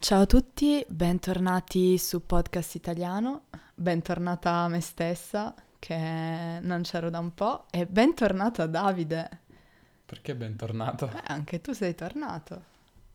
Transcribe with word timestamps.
Ciao 0.00 0.22
a 0.22 0.26
tutti, 0.26 0.84
bentornati 0.88 1.98
su 1.98 2.24
Podcast 2.24 2.76
Italiano, 2.76 3.46
bentornata 3.74 4.52
a 4.52 4.68
me 4.68 4.80
stessa 4.80 5.52
che 5.80 6.58
non 6.62 6.82
c'ero 6.82 7.10
da 7.10 7.18
un 7.18 7.34
po' 7.34 7.66
e 7.70 7.84
bentornato 7.84 8.62
a 8.62 8.66
Davide. 8.66 9.28
Perché 10.06 10.36
bentornato? 10.36 11.08
Beh, 11.08 11.22
anche 11.26 11.60
tu 11.60 11.72
sei 11.72 11.96
tornato. 11.96 12.62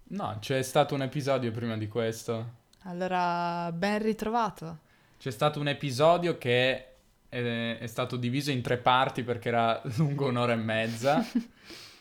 No, 0.10 0.38
c'è 0.42 0.62
stato 0.62 0.94
un 0.94 1.04
episodio 1.04 1.52
prima 1.52 1.78
di 1.78 1.88
questo. 1.88 2.52
Allora, 2.84 3.72
ben 3.72 4.02
ritrovato. 4.02 4.80
C'è 5.18 5.32
stato 5.32 5.62
un 5.62 5.70
episodio 5.70 6.38
che 6.38 6.96
è, 7.30 7.78
è 7.80 7.88
stato 7.88 8.18
diviso 8.18 8.52
in 8.52 8.62
tre 8.62 8.78
parti 8.78 9.24
perché 9.24 9.48
era 9.48 9.82
lungo 9.96 10.28
un'ora 10.28 10.52
e 10.52 10.58
mezza. 10.58 11.26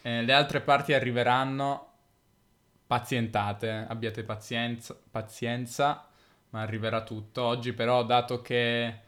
Eh, 0.04 0.22
le 0.22 0.32
altre 0.32 0.60
parti 0.60 0.92
arriveranno. 0.94 1.91
Pazientate, 2.92 3.86
abbiate 3.88 4.22
pazienza, 4.22 4.94
pazienza, 5.10 6.08
ma 6.50 6.60
arriverà 6.60 7.02
tutto. 7.02 7.42
Oggi 7.42 7.72
però, 7.72 8.04
dato 8.04 8.42
che 8.42 9.00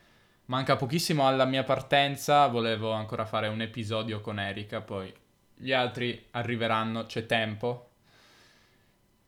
manca 0.46 0.76
pochissimo 0.76 1.26
alla 1.26 1.44
mia 1.44 1.64
partenza, 1.64 2.46
volevo 2.46 2.92
ancora 2.92 3.26
fare 3.26 3.48
un 3.48 3.60
episodio 3.60 4.22
con 4.22 4.40
Erika, 4.40 4.80
poi 4.80 5.14
gli 5.54 5.70
altri 5.70 6.28
arriveranno, 6.30 7.04
c'è 7.04 7.26
tempo. 7.26 7.90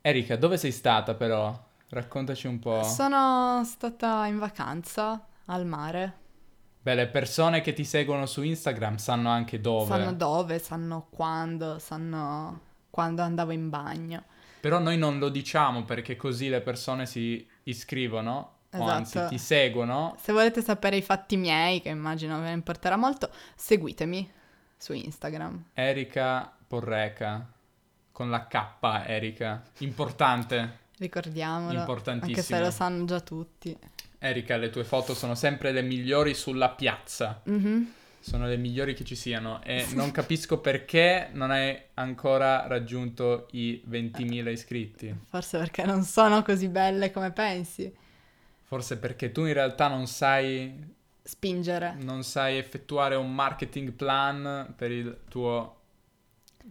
Erika, 0.01 0.35
dove 0.37 0.57
sei 0.57 0.71
stata 0.71 1.13
però? 1.13 1.55
Raccontaci 1.89 2.47
un 2.47 2.57
po'. 2.57 2.81
Sono 2.81 3.61
stata 3.63 4.25
in 4.25 4.39
vacanza 4.39 5.23
al 5.45 5.67
mare. 5.67 6.17
Beh, 6.81 6.95
le 6.95 7.07
persone 7.09 7.61
che 7.61 7.73
ti 7.73 7.83
seguono 7.83 8.25
su 8.25 8.41
Instagram 8.41 8.95
sanno 8.95 9.29
anche 9.29 9.61
dove. 9.61 9.85
Sanno 9.85 10.13
dove, 10.13 10.57
sanno 10.57 11.05
quando, 11.11 11.77
sanno 11.77 12.61
quando 12.89 13.21
andavo 13.21 13.51
in 13.51 13.69
bagno. 13.69 14.23
Però 14.59 14.79
noi 14.79 14.97
non 14.97 15.19
lo 15.19 15.29
diciamo 15.29 15.83
perché 15.83 16.15
così 16.15 16.49
le 16.49 16.61
persone 16.61 17.05
si 17.05 17.47
iscrivono, 17.63 18.53
o 18.71 18.83
anzi 18.85 19.17
Esatto. 19.17 19.29
ti 19.29 19.37
seguono. 19.37 20.15
Se 20.19 20.31
volete 20.33 20.61
sapere 20.61 20.97
i 20.97 21.01
fatti 21.01 21.37
miei, 21.37 21.81
che 21.81 21.89
immagino 21.89 22.37
ve 22.39 22.45
ne 22.47 22.51
importerà 22.53 22.95
molto, 22.97 23.29
seguitemi 23.55 24.29
su 24.77 24.93
Instagram. 24.93 25.65
Erika 25.73 26.51
Porreca, 26.67 27.49
con 28.11 28.29
la 28.29 28.45
K, 28.47 29.03
Erika. 29.07 29.63
Importante. 29.79 30.85
Ricordiamolo. 30.97 31.65
Anche 31.67 31.75
se 31.75 31.79
Importantissimo. 31.79 32.59
lo 32.59 32.71
sanno 32.71 33.05
già 33.05 33.19
tutti. 33.21 33.77
Erika, 34.19 34.57
le 34.57 34.69
tue 34.71 34.83
foto 34.83 35.13
sono 35.13 35.35
sempre 35.35 35.71
le 35.71 35.83
migliori 35.83 36.33
sulla 36.33 36.69
piazza. 36.69 37.39
Mhm. 37.45 37.93
Sono 38.19 38.47
le 38.47 38.57
migliori 38.57 38.93
che 38.93 39.03
ci 39.03 39.15
siano 39.15 39.63
e 39.63 39.85
non 39.93 40.11
capisco 40.11 40.59
perché 40.59 41.29
non 41.31 41.51
hai 41.51 41.77
ancora 41.93 42.67
raggiunto 42.67 43.47
i 43.51 43.81
20.000 43.89 44.51
iscritti. 44.51 45.15
Forse 45.29 45.57
perché 45.57 45.85
non 45.85 46.03
sono 46.03 46.41
così 46.43 46.67
belle 46.67 47.11
come 47.11 47.31
pensi. 47.31 47.93
Forse 48.63 48.97
perché 48.97 49.31
tu 49.31 49.45
in 49.45 49.53
realtà 49.53 49.87
non 49.87 50.07
sai 50.07 50.95
Spingere. 51.23 51.95
non 51.99 52.23
sai 52.23 52.57
effettuare 52.57 53.15
un 53.15 53.33
marketing 53.33 53.91
plan 53.91 54.73
per 54.75 54.91
il 54.91 55.19
tuo 55.29 55.76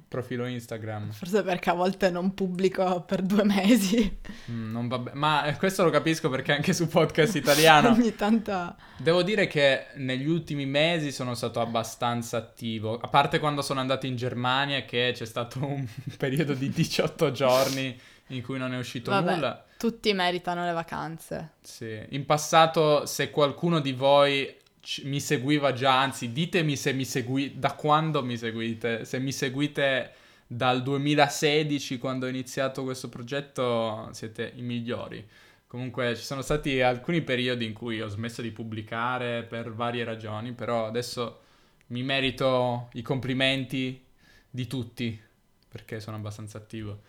profilo 0.08 0.46
Instagram. 0.46 1.10
Forse 1.12 1.42
perché 1.42 1.70
a 1.70 1.74
volte 1.74 2.10
non 2.10 2.34
pubblico 2.34 3.02
per 3.02 3.22
due 3.22 3.44
mesi. 3.44 4.18
Mm, 4.50 4.70
non 4.70 4.88
va 4.88 4.98
be- 4.98 5.12
Ma 5.14 5.44
eh, 5.44 5.56
questo 5.56 5.82
lo 5.84 5.90
capisco 5.90 6.28
perché 6.28 6.52
anche 6.52 6.72
su 6.72 6.88
podcast 6.88 7.34
italiano. 7.36 7.90
Ogni 7.96 8.14
tanto... 8.14 8.76
Devo 8.98 9.22
dire 9.22 9.46
che 9.46 9.86
negli 9.96 10.26
ultimi 10.28 10.66
mesi 10.66 11.12
sono 11.12 11.34
stato 11.34 11.60
abbastanza 11.60 12.36
attivo. 12.36 12.98
A 12.98 13.08
parte 13.08 13.38
quando 13.38 13.62
sono 13.62 13.80
andato 13.80 14.06
in 14.06 14.16
Germania, 14.16 14.84
che 14.84 15.12
c'è 15.14 15.26
stato 15.26 15.64
un 15.64 15.86
periodo 16.16 16.54
di 16.54 16.70
18 16.70 17.32
giorni 17.32 17.98
in 18.28 18.42
cui 18.42 18.58
non 18.58 18.72
è 18.72 18.78
uscito 18.78 19.10
Vabbè. 19.10 19.34
nulla. 19.34 19.64
Tutti 19.78 20.12
meritano 20.12 20.64
le 20.64 20.72
vacanze. 20.72 21.50
Sì. 21.62 22.00
In 22.10 22.24
passato, 22.24 23.06
se 23.06 23.30
qualcuno 23.30 23.80
di 23.80 23.92
voi 23.92 24.54
ci- 24.86 25.04
mi 25.06 25.18
seguiva 25.20 25.72
già, 25.72 26.00
anzi, 26.00 26.32
ditemi 26.32 26.76
se 26.76 26.92
mi 26.92 27.04
segui 27.04 27.58
da 27.58 27.72
quando 27.74 28.22
mi 28.22 28.36
seguite. 28.38 29.04
Se 29.04 29.18
mi 29.18 29.32
seguite 29.32 30.12
dal 30.46 30.82
2016, 30.84 31.98
quando 31.98 32.26
ho 32.26 32.28
iniziato 32.28 32.84
questo 32.84 33.08
progetto, 33.08 34.08
siete 34.12 34.52
i 34.54 34.62
migliori. 34.62 35.26
Comunque 35.66 36.14
ci 36.14 36.22
sono 36.22 36.42
stati 36.42 36.80
alcuni 36.80 37.22
periodi 37.22 37.64
in 37.64 37.72
cui 37.72 38.00
ho 38.00 38.06
smesso 38.08 38.40
di 38.42 38.52
pubblicare 38.52 39.42
per 39.42 39.72
varie 39.72 40.04
ragioni, 40.04 40.52
però 40.52 40.86
adesso 40.86 41.40
mi 41.88 42.02
merito 42.04 42.88
i 42.92 43.02
complimenti 43.02 44.00
di 44.48 44.66
tutti 44.68 45.20
perché 45.68 45.98
sono 46.00 46.16
abbastanza 46.16 46.58
attivo. 46.58 47.00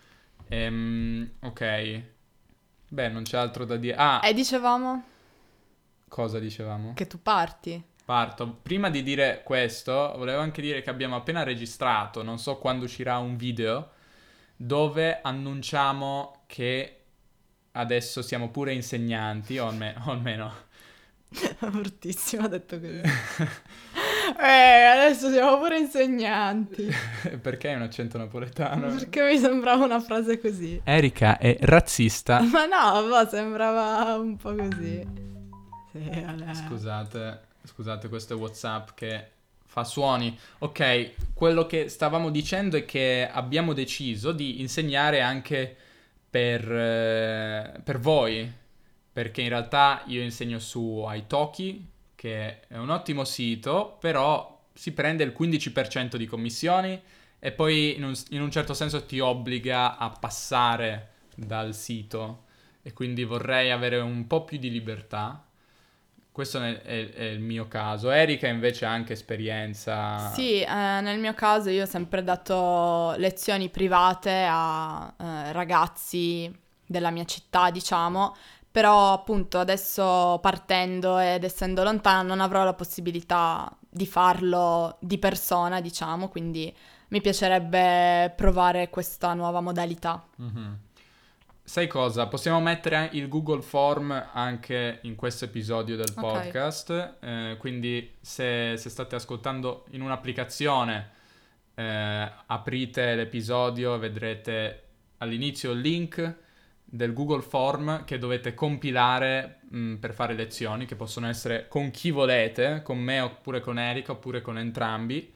Ehm, 0.48 1.30
ok. 1.40 2.02
Beh, 2.88 3.08
non 3.08 3.22
c'è 3.22 3.36
altro 3.38 3.64
da 3.64 3.76
dire. 3.76 3.94
Ah, 3.96 4.20
E 4.24 4.34
dicevamo 4.34 5.04
cosa 6.08 6.38
dicevamo? 6.38 6.94
che 6.94 7.06
tu 7.06 7.20
parti. 7.22 7.82
Parto. 8.04 8.60
Prima 8.62 8.88
di 8.88 9.02
dire 9.02 9.42
questo, 9.44 10.14
volevo 10.16 10.40
anche 10.40 10.62
dire 10.62 10.80
che 10.80 10.88
abbiamo 10.88 11.16
appena 11.16 11.42
registrato, 11.42 12.22
non 12.22 12.38
so 12.38 12.56
quando 12.56 12.86
uscirà 12.86 13.18
un 13.18 13.36
video, 13.36 13.90
dove 14.56 15.20
annunciamo 15.20 16.44
che 16.46 17.00
adesso 17.72 18.22
siamo 18.22 18.48
pure 18.48 18.72
insegnanti, 18.72 19.58
o, 19.58 19.68
alme- 19.68 19.94
o 20.06 20.10
almeno... 20.10 20.52
Bruttissimo 21.60 22.44
ha 22.44 22.48
detto 22.48 22.80
così. 22.80 23.02
eh, 24.40 24.82
adesso 24.84 25.30
siamo 25.30 25.58
pure 25.58 25.78
insegnanti. 25.78 26.88
perché 27.42 27.68
hai 27.68 27.74
un 27.74 27.82
accento 27.82 28.16
napoletano? 28.16 28.88
Perché 28.88 29.22
mi 29.22 29.38
sembrava 29.38 29.84
una 29.84 30.00
frase 30.00 30.40
così. 30.40 30.80
Erika 30.82 31.36
è 31.36 31.58
razzista. 31.60 32.40
Ma 32.40 32.64
no, 32.64 33.06
boh, 33.06 33.28
sembrava 33.28 34.16
un 34.16 34.36
po' 34.36 34.54
così. 34.54 35.36
Scusate, 36.66 37.40
scusate, 37.64 38.08
questo 38.08 38.34
è 38.34 38.36
WhatsApp 38.36 38.90
che 38.94 39.30
fa 39.64 39.84
suoni. 39.84 40.36
Ok, 40.58 41.34
quello 41.34 41.66
che 41.66 41.88
stavamo 41.88 42.30
dicendo 42.30 42.76
è 42.76 42.84
che 42.84 43.28
abbiamo 43.30 43.72
deciso 43.72 44.32
di 44.32 44.60
insegnare 44.60 45.20
anche 45.20 45.76
per, 46.28 46.70
eh, 46.70 47.80
per 47.82 47.98
voi, 47.98 48.50
perché 49.12 49.42
in 49.42 49.48
realtà 49.48 50.02
io 50.06 50.22
insegno 50.22 50.58
su 50.58 51.06
Italki, 51.08 51.86
che 52.14 52.60
è 52.66 52.76
un 52.76 52.90
ottimo 52.90 53.24
sito, 53.24 53.96
però 54.00 54.66
si 54.72 54.92
prende 54.92 55.24
il 55.24 55.34
15% 55.36 56.16
di 56.16 56.26
commissioni 56.26 57.00
e 57.38 57.52
poi 57.52 57.96
in 57.96 58.04
un, 58.04 58.14
in 58.30 58.42
un 58.42 58.50
certo 58.50 58.74
senso 58.74 59.04
ti 59.04 59.20
obbliga 59.20 59.96
a 59.96 60.10
passare 60.10 61.10
dal 61.34 61.74
sito 61.74 62.44
e 62.82 62.92
quindi 62.92 63.24
vorrei 63.24 63.70
avere 63.70 63.98
un 63.98 64.26
po' 64.26 64.44
più 64.44 64.58
di 64.58 64.70
libertà. 64.70 65.47
Questo 66.38 66.62
è, 66.62 66.82
è- 66.82 67.10
è 67.14 67.24
il 67.24 67.40
mio 67.40 67.66
caso. 67.66 68.12
Erika 68.12 68.46
invece 68.46 68.86
ha 68.86 68.92
anche 68.92 69.14
esperienza. 69.14 70.30
Sì, 70.30 70.60
eh, 70.60 71.00
nel 71.00 71.18
mio 71.18 71.34
caso 71.34 71.68
io 71.68 71.82
ho 71.82 71.86
sempre 71.86 72.22
dato 72.22 73.12
lezioni 73.16 73.68
private 73.70 74.46
a 74.48 75.12
eh, 75.18 75.50
ragazzi 75.50 76.48
della 76.86 77.10
mia 77.10 77.24
città, 77.24 77.70
diciamo, 77.72 78.36
però 78.70 79.14
appunto 79.14 79.58
adesso 79.58 80.38
partendo 80.40 81.18
ed 81.18 81.42
essendo 81.42 81.82
lontana 81.82 82.22
non 82.22 82.40
avrò 82.40 82.62
la 82.62 82.74
possibilità 82.74 83.68
di 83.90 84.06
farlo 84.06 84.96
di 85.00 85.18
persona, 85.18 85.80
diciamo, 85.80 86.28
quindi 86.28 86.72
mi 87.08 87.20
piacerebbe 87.20 88.32
provare 88.36 88.90
questa 88.90 89.34
nuova 89.34 89.60
modalità. 89.60 90.24
Mhm. 90.36 90.78
Sai 91.68 91.86
cosa? 91.86 92.26
Possiamo 92.28 92.62
mettere 92.62 93.10
il 93.12 93.28
Google 93.28 93.60
Form 93.60 94.10
anche 94.32 95.00
in 95.02 95.14
questo 95.16 95.44
episodio 95.44 95.96
del 95.96 96.14
Ok. 96.16 96.20
podcast. 96.22 97.16
eh, 97.20 97.56
quindi 97.58 98.14
se, 98.22 98.78
se 98.78 98.88
state 98.88 99.16
ascoltando 99.16 99.84
in 99.90 100.00
un'applicazione, 100.00 101.10
eh, 101.74 102.32
aprite 102.46 103.14
l'episodio 103.14 103.94
e 103.94 103.98
vedrete 103.98 104.82
all'inizio 105.18 105.72
il 105.72 105.80
link 105.80 106.36
del 106.86 107.12
Google 107.12 107.42
Form 107.42 108.02
che 108.06 108.16
dovete 108.16 108.54
compilare 108.54 109.58
mh, 109.68 109.96
per 109.96 110.14
fare 110.14 110.32
lezioni, 110.32 110.86
che 110.86 110.96
possono 110.96 111.28
essere 111.28 111.68
con 111.68 111.90
chi 111.90 112.10
volete, 112.10 112.80
con 112.82 112.96
me 112.98 113.20
oppure 113.20 113.60
con 113.60 113.78
Erika 113.78 114.12
oppure 114.12 114.40
con 114.40 114.56
entrambi. 114.56 115.30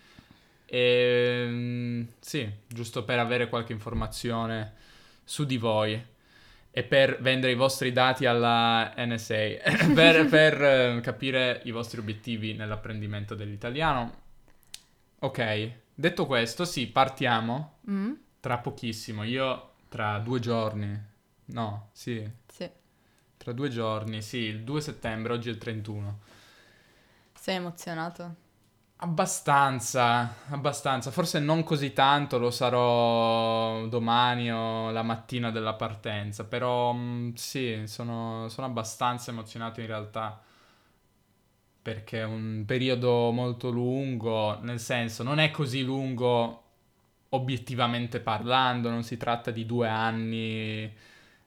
E, 0.64 1.46
mh, 1.46 2.06
sì, 2.20 2.50
giusto 2.66 3.04
per 3.04 3.18
avere 3.18 3.50
qualche 3.50 3.74
informazione 3.74 4.72
su 5.24 5.44
di 5.44 5.58
voi 5.58 6.02
e 6.74 6.82
per 6.84 7.20
vendere 7.20 7.52
i 7.52 7.54
vostri 7.54 7.92
dati 7.92 8.24
alla 8.26 8.94
NSA, 8.96 9.34
per, 9.94 10.26
per, 10.28 10.62
eh, 10.62 11.00
capire 11.02 11.60
i 11.64 11.70
vostri 11.70 12.00
obiettivi 12.00 12.54
nell'apprendimento 12.54 13.34
dell'italiano. 13.34 14.20
Ok, 15.20 15.72
detto 15.94 16.26
questo, 16.26 16.64
sì, 16.64 16.86
partiamo 16.88 17.78
Mm? 17.90 18.12
tra 18.40 18.58
pochissimo. 18.58 19.22
Io 19.24 19.74
tra 19.88 20.18
due 20.18 20.40
giorni, 20.40 20.98
no, 21.46 21.90
sì, 21.92 22.28
Sì, 22.48 22.70
tra 23.36 23.52
due 23.52 23.68
giorni, 23.68 24.22
sì, 24.22 24.38
il 24.38 24.62
2 24.64 24.80
settembre, 24.80 25.32
oggi 25.32 25.48
è 25.48 25.52
il 25.52 25.58
31. 25.58 26.20
sei 27.34 27.56
emozionato? 27.56 28.34
Abbastanza, 29.04 30.46
abbastanza. 30.50 31.10
Forse 31.10 31.40
non 31.40 31.64
così 31.64 31.92
tanto, 31.92 32.38
lo 32.38 32.52
sarò 32.52 33.84
domani 33.88 34.50
o 34.52 34.90
la 34.92 35.02
mattina 35.02 35.50
della 35.50 35.74
partenza, 35.74 36.44
però 36.44 36.92
mh, 36.92 37.34
sì, 37.34 37.82
sono, 37.86 38.48
sono 38.48 38.68
abbastanza 38.68 39.32
emozionato 39.32 39.80
in 39.80 39.86
realtà 39.88 40.40
perché 41.82 42.20
è 42.20 42.24
un 42.24 42.62
periodo 42.64 43.32
molto 43.32 43.70
lungo, 43.70 44.58
nel 44.60 44.78
senso 44.78 45.22
non 45.24 45.38
è 45.40 45.50
così 45.50 45.82
lungo 45.82 46.58
obiettivamente 47.30 48.20
parlando, 48.20 48.88
non 48.90 49.02
si 49.02 49.16
tratta 49.16 49.50
di 49.50 49.66
due 49.66 49.88
anni, 49.88 50.92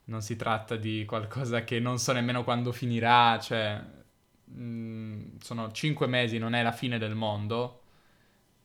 non 0.06 0.22
si 0.22 0.36
tratta 0.36 0.76
di 0.76 1.06
qualcosa 1.06 1.64
che 1.64 1.80
non 1.80 2.00
so 2.00 2.12
nemmeno 2.12 2.44
quando 2.44 2.72
finirà, 2.74 3.40
cioè 3.40 3.82
mh, 4.46 5.38
sono 5.40 5.72
cinque 5.72 6.08
mesi, 6.08 6.38
non 6.38 6.54
è 6.56 6.64
la 6.64 6.72
fine 6.72 6.98
del 6.98 7.16
mondo, 7.16 7.82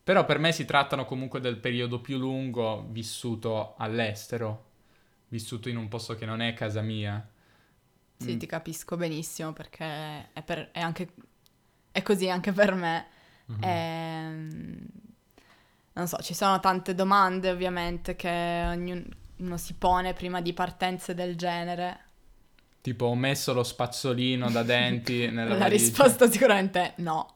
però 0.04 0.24
per 0.24 0.38
me 0.38 0.52
si 0.52 0.64
trattano 0.64 1.04
comunque 1.04 1.40
del 1.40 1.58
periodo 1.58 2.00
più 2.00 2.18
lungo 2.18 2.86
vissuto 2.90 3.74
all'estero, 3.78 4.64
vissuto 5.28 5.68
in 5.68 5.76
un 5.76 5.88
posto 5.88 6.14
che 6.16 6.26
non 6.26 6.40
è 6.42 6.54
casa 6.54 6.82
mia. 6.82 7.26
Sì, 8.16 8.36
Mm. 8.36 8.36
ti 8.36 8.46
capisco 8.46 8.96
benissimo 8.96 9.52
perché 9.54 10.30
è, 10.32 10.42
per- 10.42 10.70
è 10.72 10.80
anche, 10.80 11.08
è 11.90 12.02
così 12.02 12.28
anche 12.28 12.52
per 12.52 12.74
me. 12.74 13.06
Mhm. 13.48 13.60
Ehm, 13.60 14.86
non 15.94 16.06
so, 16.06 16.18
ci 16.18 16.34
sono 16.34 16.60
tante 16.60 16.94
domande 16.94 17.50
ovviamente 17.50 18.16
che 18.16 18.64
ognuno 18.66 19.56
si 19.56 19.74
pone 19.74 20.12
prima 20.12 20.40
di 20.40 20.52
partenze 20.52 21.14
del 21.14 21.36
genere. 21.36 22.08
Tipo 22.80 23.06
ho 23.06 23.14
messo 23.14 23.52
lo 23.52 23.62
spazzolino 23.62 24.50
da 24.50 24.62
denti 24.62 25.26
nella 25.30 25.50
La 25.50 25.58
valigia. 25.58 25.68
risposta 25.68 26.30
sicuramente 26.30 26.80
è 26.80 26.92
no. 26.98 27.34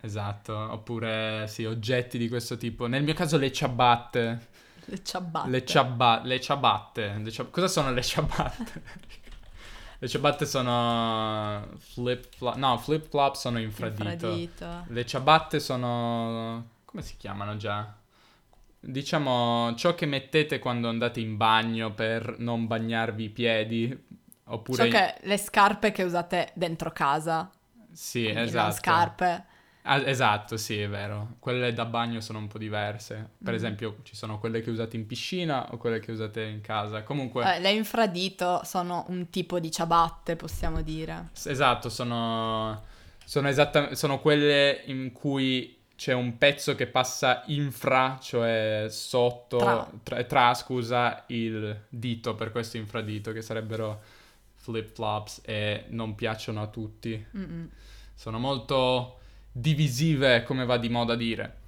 Esatto, 0.00 0.56
oppure 0.56 1.46
sì, 1.48 1.64
oggetti 1.64 2.18
di 2.18 2.28
questo 2.28 2.56
tipo. 2.56 2.86
Nel 2.86 3.02
mio 3.04 3.14
caso 3.14 3.36
le 3.38 3.52
ciabatte. 3.52 4.48
Le 4.86 5.02
ciabatte. 5.04 5.48
Le, 5.50 5.64
ciaba- 5.64 6.20
le 6.24 6.40
ciabatte. 6.40 7.20
Le 7.22 7.30
ciab- 7.30 7.50
Cosa 7.50 7.68
sono 7.68 7.92
le 7.92 8.02
ciabatte? 8.02 8.82
le 10.00 10.08
ciabatte 10.08 10.44
sono 10.46 11.68
flip 11.78 12.26
flop. 12.34 12.56
No, 12.56 12.78
flip 12.78 13.08
flop 13.08 13.34
sono 13.36 13.60
infradito. 13.60 14.02
Infradito. 14.08 14.84
Le 14.88 15.06
ciabatte 15.06 15.60
sono. 15.60 16.68
come 16.84 17.02
si 17.02 17.14
chiamano 17.16 17.56
già? 17.56 17.94
Diciamo 18.84 19.72
ciò 19.76 19.94
che 19.94 20.06
mettete 20.06 20.58
quando 20.58 20.88
andate 20.88 21.20
in 21.20 21.36
bagno 21.36 21.92
per 21.92 22.36
non 22.40 22.66
bagnarvi 22.66 23.22
i 23.24 23.28
piedi. 23.28 24.04
Oppure. 24.44 24.84
So 24.84 24.88
che 24.90 25.14
le 25.22 25.36
scarpe 25.38 25.92
che 25.92 26.02
usate 26.02 26.50
dentro 26.54 26.90
casa. 26.92 27.50
Sì, 27.92 28.26
esatto. 28.28 28.62
Non 28.68 28.72
scarpe. 28.72 29.44
Ah, 29.84 29.96
esatto, 30.08 30.56
sì, 30.56 30.78
è 30.80 30.88
vero. 30.88 31.34
Quelle 31.40 31.72
da 31.72 31.84
bagno 31.84 32.20
sono 32.20 32.38
un 32.38 32.46
po' 32.46 32.58
diverse. 32.58 33.30
Per 33.42 33.52
Mm. 33.52 33.56
esempio, 33.56 33.96
ci 34.04 34.14
sono 34.14 34.38
quelle 34.38 34.60
che 34.60 34.70
usate 34.70 34.96
in 34.96 35.06
piscina 35.06 35.72
o 35.72 35.76
quelle 35.76 35.98
che 35.98 36.12
usate 36.12 36.42
in 36.42 36.60
casa. 36.60 37.02
Comunque, 37.02 37.56
Eh, 37.56 37.60
le 37.60 37.72
infradito 37.72 38.60
sono 38.64 39.04
un 39.08 39.28
tipo 39.30 39.58
di 39.58 39.70
ciabatte, 39.72 40.36
possiamo 40.36 40.82
dire. 40.82 41.30
esatto, 41.44 41.88
sono, 41.88 42.82
sono, 43.24 43.48
esatta- 43.48 43.94
sono 43.96 44.20
quelle 44.20 44.82
in 44.86 45.10
cui 45.12 45.76
c'è 45.96 46.12
un 46.12 46.38
pezzo 46.38 46.74
che 46.76 46.86
passa 46.86 47.42
infra, 47.46 48.18
cioè 48.20 48.86
sotto, 48.88 49.56
Tra. 49.58 49.90
tra, 50.04 50.22
tra, 50.24 50.54
scusa, 50.54 51.24
il 51.28 51.86
dito, 51.88 52.34
per 52.36 52.52
questo 52.52 52.76
infradito, 52.76 53.32
che 53.32 53.42
sarebbero 53.42 54.00
flip-flops 54.62 55.42
e 55.44 55.86
non 55.88 56.14
piacciono 56.14 56.62
a 56.62 56.68
tutti. 56.68 57.26
Mm-mm. 57.36 57.68
Sono 58.14 58.38
molto 58.38 59.18
divisive, 59.50 60.44
come 60.44 60.64
va 60.64 60.78
di 60.78 60.88
moda 60.88 61.16
dire. 61.16 61.60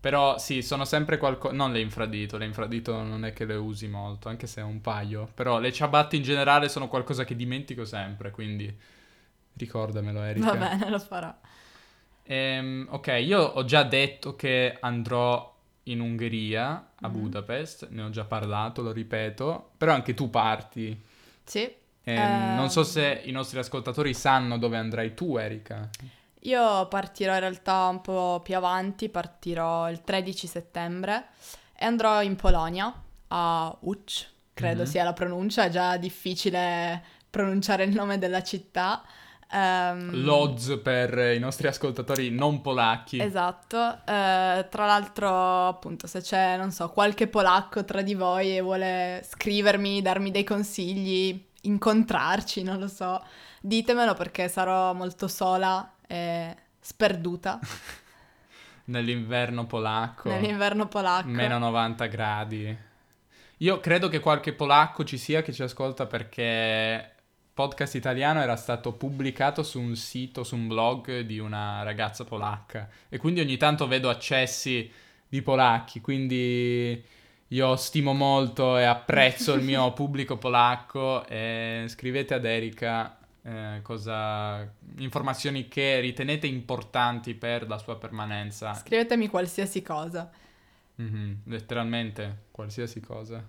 Però 0.00 0.36
sì, 0.36 0.62
sono 0.62 0.84
sempre 0.84 1.16
qualcosa... 1.16 1.54
Non 1.54 1.70
le 1.70 1.80
infradito, 1.80 2.36
le 2.36 2.44
infradito 2.44 3.00
non 3.02 3.24
è 3.24 3.32
che 3.32 3.44
le 3.44 3.54
usi 3.54 3.86
molto, 3.86 4.28
anche 4.28 4.48
se 4.48 4.60
è 4.60 4.64
un 4.64 4.80
paio. 4.80 5.30
Però 5.32 5.60
le 5.60 5.72
ciabatte 5.72 6.16
in 6.16 6.24
generale 6.24 6.68
sono 6.68 6.88
qualcosa 6.88 7.22
che 7.22 7.36
dimentico 7.36 7.84
sempre, 7.84 8.32
quindi 8.32 8.76
ricordamelo 9.54 10.20
Erika. 10.22 10.54
Va 10.54 10.68
bene, 10.68 10.90
lo 10.90 10.98
farò. 10.98 11.32
Ehm, 12.24 12.88
ok, 12.90 13.18
io 13.22 13.40
ho 13.40 13.64
già 13.64 13.84
detto 13.84 14.34
che 14.34 14.76
andrò 14.80 15.50
in 15.84 16.00
Ungheria, 16.00 16.90
a 17.00 17.08
Mhm. 17.08 17.12
Budapest, 17.12 17.88
ne 17.90 18.02
ho 18.02 18.10
già 18.10 18.24
parlato, 18.24 18.82
lo 18.82 18.90
ripeto, 18.90 19.70
però 19.76 19.92
anche 19.92 20.14
tu 20.14 20.30
parti. 20.30 21.00
Sì. 21.44 21.80
Ehm, 22.04 22.54
non 22.56 22.70
so 22.70 22.82
se 22.84 23.22
i 23.24 23.30
nostri 23.30 23.58
ascoltatori 23.58 24.12
sanno 24.14 24.58
dove 24.58 24.76
andrai 24.76 25.14
tu, 25.14 25.36
Erika. 25.36 25.88
Io 26.44 26.86
partirò 26.88 27.34
in 27.34 27.40
realtà 27.40 27.86
un 27.86 28.00
po' 28.00 28.40
più 28.42 28.56
avanti, 28.56 29.08
partirò 29.08 29.88
il 29.90 30.02
13 30.02 30.46
settembre 30.48 31.26
e 31.76 31.84
andrò 31.84 32.20
in 32.22 32.34
Polonia, 32.34 32.92
a 33.28 33.76
Łódź, 33.80 34.26
credo 34.52 34.82
Mhm. 34.82 34.88
sia 34.88 35.04
la 35.04 35.12
pronuncia, 35.12 35.64
è 35.64 35.70
già 35.70 35.96
difficile 35.96 37.02
pronunciare 37.30 37.84
il 37.84 37.94
nome 37.94 38.18
della 38.18 38.42
città. 38.42 39.02
Ehm, 39.54 40.24
Lodz 40.24 40.80
per 40.82 41.16
i 41.34 41.38
nostri 41.38 41.68
ascoltatori 41.68 42.30
non 42.30 42.60
polacchi. 42.62 43.20
Esatto, 43.20 43.98
Eh, 44.06 44.66
tra 44.68 44.86
l'altro 44.86 45.68
appunto 45.68 46.06
se 46.06 46.20
c'è, 46.22 46.56
non 46.56 46.72
so, 46.72 46.88
qualche 46.90 47.28
polacco 47.28 47.84
tra 47.84 48.02
di 48.02 48.14
voi 48.14 48.56
e 48.56 48.60
vuole 48.62 49.22
scrivermi, 49.28 50.00
darmi 50.02 50.30
dei 50.30 50.42
consigli, 50.44 51.50
incontrarci, 51.62 52.62
non 52.62 52.78
lo 52.78 52.88
so, 52.88 53.22
ditemelo 53.60 54.14
perché 54.14 54.48
sarò 54.48 54.92
molto 54.92 55.28
sola 55.28 55.94
e 56.06 56.54
sperduta 56.80 57.58
Nell'inverno 58.84 59.66
polacco. 59.66 60.28
nell'inverno 60.28 60.88
polacco. 60.88 61.28
Meno 61.28 61.58
90 61.58 62.06
gradi. 62.06 62.76
Io 63.58 63.78
credo 63.78 64.08
che 64.08 64.18
qualche 64.18 64.52
polacco 64.52 65.04
ci 65.04 65.16
sia 65.18 65.40
che 65.42 65.52
ci 65.52 65.62
ascolta 65.62 66.06
perché 66.06 67.10
podcast 67.54 67.94
italiano 67.94 68.40
era 68.40 68.56
stato 68.56 68.92
pubblicato 68.92 69.62
su 69.62 69.78
un 69.80 69.94
sito, 69.94 70.42
su 70.42 70.56
un 70.56 70.66
blog 70.66 71.20
di 71.20 71.38
una 71.38 71.82
ragazza 71.84 72.24
polacca 72.24 72.88
e 73.08 73.18
quindi 73.18 73.40
ogni 73.40 73.56
tanto 73.56 73.86
vedo 73.86 74.08
accessi 74.08 74.90
di 75.28 75.42
polacchi, 75.42 76.00
quindi 76.00 77.02
io 77.52 77.76
stimo 77.76 78.12
molto 78.12 78.78
e 78.78 78.84
apprezzo 78.84 79.52
il 79.52 79.62
mio 79.62 79.92
pubblico 79.94 80.38
polacco 80.38 81.26
e 81.26 81.84
scrivete 81.88 82.34
ad 82.34 82.44
Erika 82.46 83.18
eh, 83.42 83.80
cosa, 83.82 84.66
informazioni 84.98 85.68
che 85.68 86.00
ritenete 86.00 86.46
importanti 86.46 87.34
per 87.34 87.66
la 87.68 87.76
sua 87.78 87.96
permanenza 87.98 88.72
Scrivetemi 88.72 89.28
qualsiasi 89.28 89.82
cosa. 89.82 90.30
Mhm, 90.94 91.42
letteralmente 91.46 92.44
qualsiasi 92.50 93.00
cosa. 93.00 93.44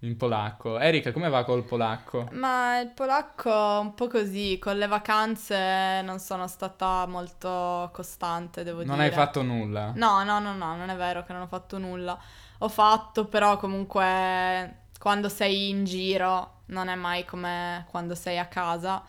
In 0.00 0.18
polacco. 0.18 0.78
Erika, 0.78 1.12
come 1.12 1.30
va 1.30 1.44
col 1.44 1.64
polacco? 1.64 2.28
Ma 2.32 2.78
il 2.80 2.90
polacco 2.90 3.50
un 3.80 3.94
po' 3.94 4.06
così, 4.06 4.58
con 4.58 4.76
le 4.76 4.86
vacanze 4.86 6.02
non 6.02 6.18
sono 6.18 6.46
stata 6.46 7.06
molto 7.06 7.88
costante, 7.92 8.64
devo 8.64 8.84
Non 8.84 8.96
dire. 8.96 9.08
hai 9.08 9.12
fatto 9.12 9.40
nulla? 9.42 9.92
No, 9.94 10.22
no, 10.24 10.40
no, 10.40 10.52
no, 10.54 10.76
non 10.76 10.90
è 10.90 10.96
vero 10.96 11.22
che 11.24 11.32
non 11.32 11.42
ho 11.42 11.46
fatto 11.46 11.78
nulla. 11.78 12.20
Ho 12.64 12.68
fatto, 12.70 13.26
però 13.26 13.58
comunque 13.58 14.84
quando 14.98 15.28
sei 15.28 15.68
in 15.68 15.84
giro 15.84 16.60
non 16.68 16.88
è 16.88 16.94
mai 16.94 17.26
come 17.26 17.84
quando 17.90 18.14
sei 18.14 18.38
a 18.38 18.46
casa. 18.46 19.02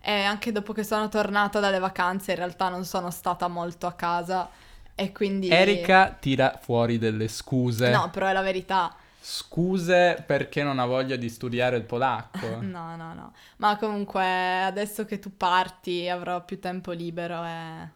E 0.00 0.12
anche 0.22 0.52
dopo 0.52 0.72
che 0.72 0.84
sono 0.84 1.08
tornata 1.08 1.58
dalle 1.58 1.80
vacanze 1.80 2.30
in 2.30 2.36
realtà 2.36 2.68
non 2.68 2.84
sono 2.84 3.10
stata 3.10 3.48
molto 3.48 3.88
a 3.88 3.94
casa 3.94 4.48
e 4.94 5.10
quindi... 5.10 5.48
Erika 5.48 6.16
tira 6.20 6.56
fuori 6.62 6.98
delle 6.98 7.26
scuse. 7.26 7.90
No, 7.90 8.10
però 8.10 8.28
è 8.28 8.32
la 8.32 8.42
verità. 8.42 8.94
Scuse 9.20 10.22
perché 10.24 10.62
non 10.62 10.78
ha 10.78 10.86
voglia 10.86 11.16
di 11.16 11.28
studiare 11.28 11.76
il 11.76 11.82
polacco. 11.82 12.58
No, 12.62 12.94
no, 12.94 13.12
no. 13.12 13.32
Ma 13.56 13.76
comunque 13.76 14.62
adesso 14.62 15.04
che 15.04 15.18
tu 15.18 15.36
parti 15.36 16.08
avrò 16.08 16.44
più 16.44 16.60
tempo 16.60 16.92
libero 16.92 17.42
e 17.44 17.88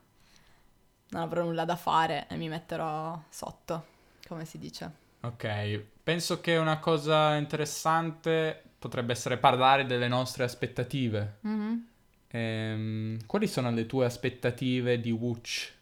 non 1.11 1.23
avrò 1.23 1.45
nulla 1.45 1.65
da 1.65 1.77
fare 1.77 2.27
e 2.29 2.35
mi 2.35 2.49
metterò 2.49 3.17
sotto, 3.29 3.85
come 4.27 4.45
si 4.45 4.59
dice. 4.59 5.03
Ok, 5.25 5.83
penso 6.03 6.41
che 6.41 6.57
una 6.57 6.79
cosa 6.79 7.35
interessante 7.37 8.63
potrebbe 8.79 9.13
essere 9.13 9.39
parlare 9.39 9.87
delle 9.87 10.07
nostre 10.07 10.45
aspettative. 10.45 11.39
Mhm. 11.41 11.87
Ehm, 12.29 13.27
quali 13.27 13.47
sono 13.47 13.71
le 13.71 13.87
tue 13.87 14.05
aspettative 14.05 15.01
di 15.01 15.11
Wuch? 15.11 15.73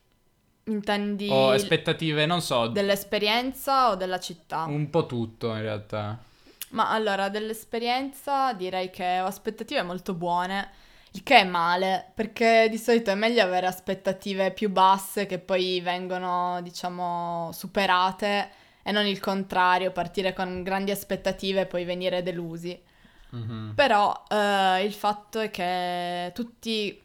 Intendi 0.65 1.29
O 1.29 1.51
aspettative, 1.51 2.25
non 2.25 2.41
so, 2.41 2.69
dell'esperienza 2.69 3.91
o 3.91 3.97
della 3.97 4.21
città? 4.21 4.65
un 4.65 4.89
po' 4.91 5.07
tutto 5.07 5.49
in 5.55 5.63
realtà. 5.63 6.17
Ma 6.71 6.91
allora, 6.91 7.29
dell'esperienza 7.29 8.53
direi 8.53 8.91
che 8.91 9.19
ho 9.21 9.27
aspettative 9.27 9.83
molto 9.83 10.15
buone, 10.15 10.71
il 11.13 11.25
che 11.25 11.39
è 11.39 11.45
male, 11.45 12.13
perché 12.15 12.69
di 12.71 12.79
solito 12.79 13.11
è 13.11 13.15
meglio 13.17 13.43
avere 13.43 13.67
aspettative 13.67 14.53
più 14.53 14.71
basse 14.71 15.27
che 15.27 15.41
poi 15.41 15.81
vengono, 15.81 16.61
diciamo, 16.63 17.51
superate 17.53 18.61
e 18.83 18.93
non 18.93 19.07
il 19.07 19.21
contrario, 19.21 19.93
partire 19.93 20.33
con 20.33 20.63
grandi 20.63 20.91
aspettative 20.91 21.63
e 21.63 21.67
poi 21.67 21.85
venire 21.85 22.23
delusi. 22.23 22.81
Mhm. 23.31 23.73
Però 23.75 24.25
eh, 24.29 24.85
il 24.85 24.93
fatto 24.93 25.41
è 25.41 25.51
che 25.51 26.33
tutti 26.35 27.01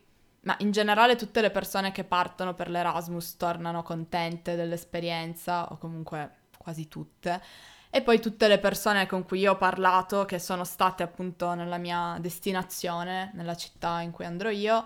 ma 0.47 0.55
in 0.59 0.71
generale 0.71 1.17
tutte 1.17 1.41
le 1.41 1.51
persone 1.51 1.91
che 1.91 2.05
partono 2.05 2.53
per 2.53 2.69
l'Erasmus 2.69 3.35
tornano 3.35 3.83
contente 3.83 4.55
dell'esperienza, 4.55 5.69
o 5.69 5.77
comunque 5.77 6.35
quasi 6.57 6.87
tutte. 6.87 7.41
E 7.89 8.01
poi 8.01 8.21
tutte 8.21 8.47
le 8.47 8.57
persone 8.57 9.07
con 9.07 9.23
cui 9.25 9.39
io 9.39 9.53
ho 9.53 9.57
parlato, 9.57 10.23
che 10.23 10.39
sono 10.39 10.63
state 10.63 11.03
appunto 11.03 11.53
nella 11.53 11.77
mia 11.77 12.17
destinazione, 12.21 13.31
nella 13.33 13.55
città 13.55 13.99
in 13.99 14.11
cui 14.11 14.23
andrò 14.23 14.49
io, 14.49 14.85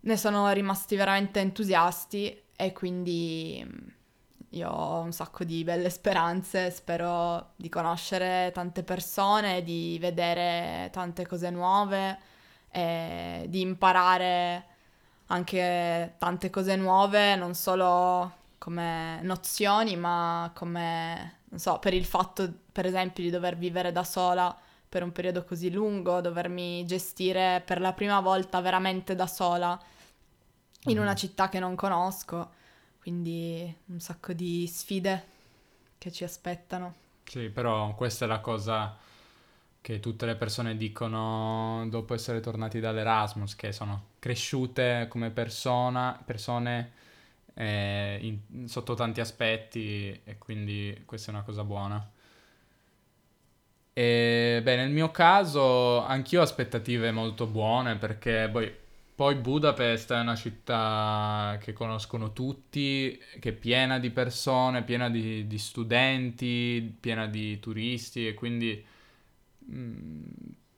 ne 0.00 0.16
sono 0.18 0.50
rimasti 0.52 0.94
veramente 0.94 1.40
entusiasti 1.40 2.42
e 2.54 2.72
quindi 2.72 3.94
io 4.56 4.68
ho 4.70 5.00
un 5.00 5.12
sacco 5.12 5.44
di 5.44 5.64
belle 5.64 5.90
speranze, 5.90 6.70
spero 6.70 7.52
di 7.56 7.68
conoscere 7.68 8.50
tante 8.52 8.82
persone, 8.82 9.62
di 9.62 9.98
vedere 10.00 10.88
tante 10.92 11.26
cose 11.26 11.50
nuove 11.50 12.18
di 12.76 13.60
imparare 13.60 14.64
anche 15.28 16.14
tante 16.18 16.50
cose 16.50 16.76
nuove, 16.76 17.34
non 17.36 17.54
solo 17.54 18.32
come 18.58 19.20
nozioni, 19.22 19.96
ma 19.96 20.50
come, 20.54 21.38
non 21.48 21.58
so, 21.58 21.78
per 21.78 21.94
il 21.94 22.04
fatto, 22.04 22.52
per 22.70 22.86
esempio, 22.86 23.22
di 23.22 23.30
dover 23.30 23.56
vivere 23.56 23.92
da 23.92 24.04
sola 24.04 24.54
per 24.88 25.02
un 25.02 25.12
periodo 25.12 25.44
così 25.44 25.70
lungo, 25.70 26.20
dovermi 26.20 26.84
gestire 26.84 27.62
per 27.64 27.80
la 27.80 27.92
prima 27.92 28.20
volta 28.20 28.60
veramente 28.60 29.14
da 29.14 29.26
sola 29.26 29.78
in 30.84 30.98
una 30.98 31.12
mm. 31.12 31.16
città 31.16 31.48
che 31.48 31.58
non 31.58 31.74
conosco, 31.74 32.50
quindi 33.06 33.72
un 33.84 34.00
sacco 34.00 34.32
di 34.32 34.66
sfide 34.66 35.24
che 35.96 36.10
ci 36.10 36.24
aspettano. 36.24 36.94
Sì, 37.22 37.50
però 37.50 37.94
questa 37.94 38.24
è 38.24 38.28
la 38.28 38.40
cosa 38.40 38.96
che 39.80 40.00
tutte 40.00 40.26
le 40.26 40.34
persone 40.34 40.76
dicono 40.76 41.86
dopo 41.88 42.14
essere 42.14 42.40
tornati 42.40 42.80
dall'Erasmus, 42.80 43.54
che 43.54 43.70
sono 43.70 44.06
cresciute 44.18 45.06
come 45.08 45.30
persona, 45.30 46.20
persone 46.24 46.90
eh, 47.54 48.18
in, 48.22 48.66
sotto 48.66 48.94
tanti 48.94 49.20
aspetti 49.20 50.22
e 50.24 50.38
quindi 50.38 51.02
questa 51.04 51.30
è 51.30 51.34
una 51.34 51.44
cosa 51.44 51.62
buona. 51.62 52.10
E 53.92 54.60
beh, 54.64 54.76
nel 54.76 54.90
mio 54.90 55.12
caso 55.12 56.02
anch'io 56.04 56.40
ho 56.40 56.42
aspettative 56.42 57.12
molto 57.12 57.46
buone 57.46 57.94
perché 57.98 58.48
poi, 58.50 58.68
poi 59.16 59.34
Budapest 59.36 60.12
è 60.12 60.20
una 60.20 60.36
città 60.36 61.56
che 61.62 61.72
conoscono 61.72 62.34
tutti, 62.34 63.18
che 63.40 63.48
è 63.48 63.52
piena 63.52 63.98
di 63.98 64.10
persone, 64.10 64.84
piena 64.84 65.08
di, 65.08 65.46
di 65.46 65.56
studenti, 65.58 66.94
piena 67.00 67.26
di 67.26 67.58
turisti 67.58 68.28
e 68.28 68.34
quindi 68.34 68.84
mh, 69.58 69.74
mm, 69.74 70.24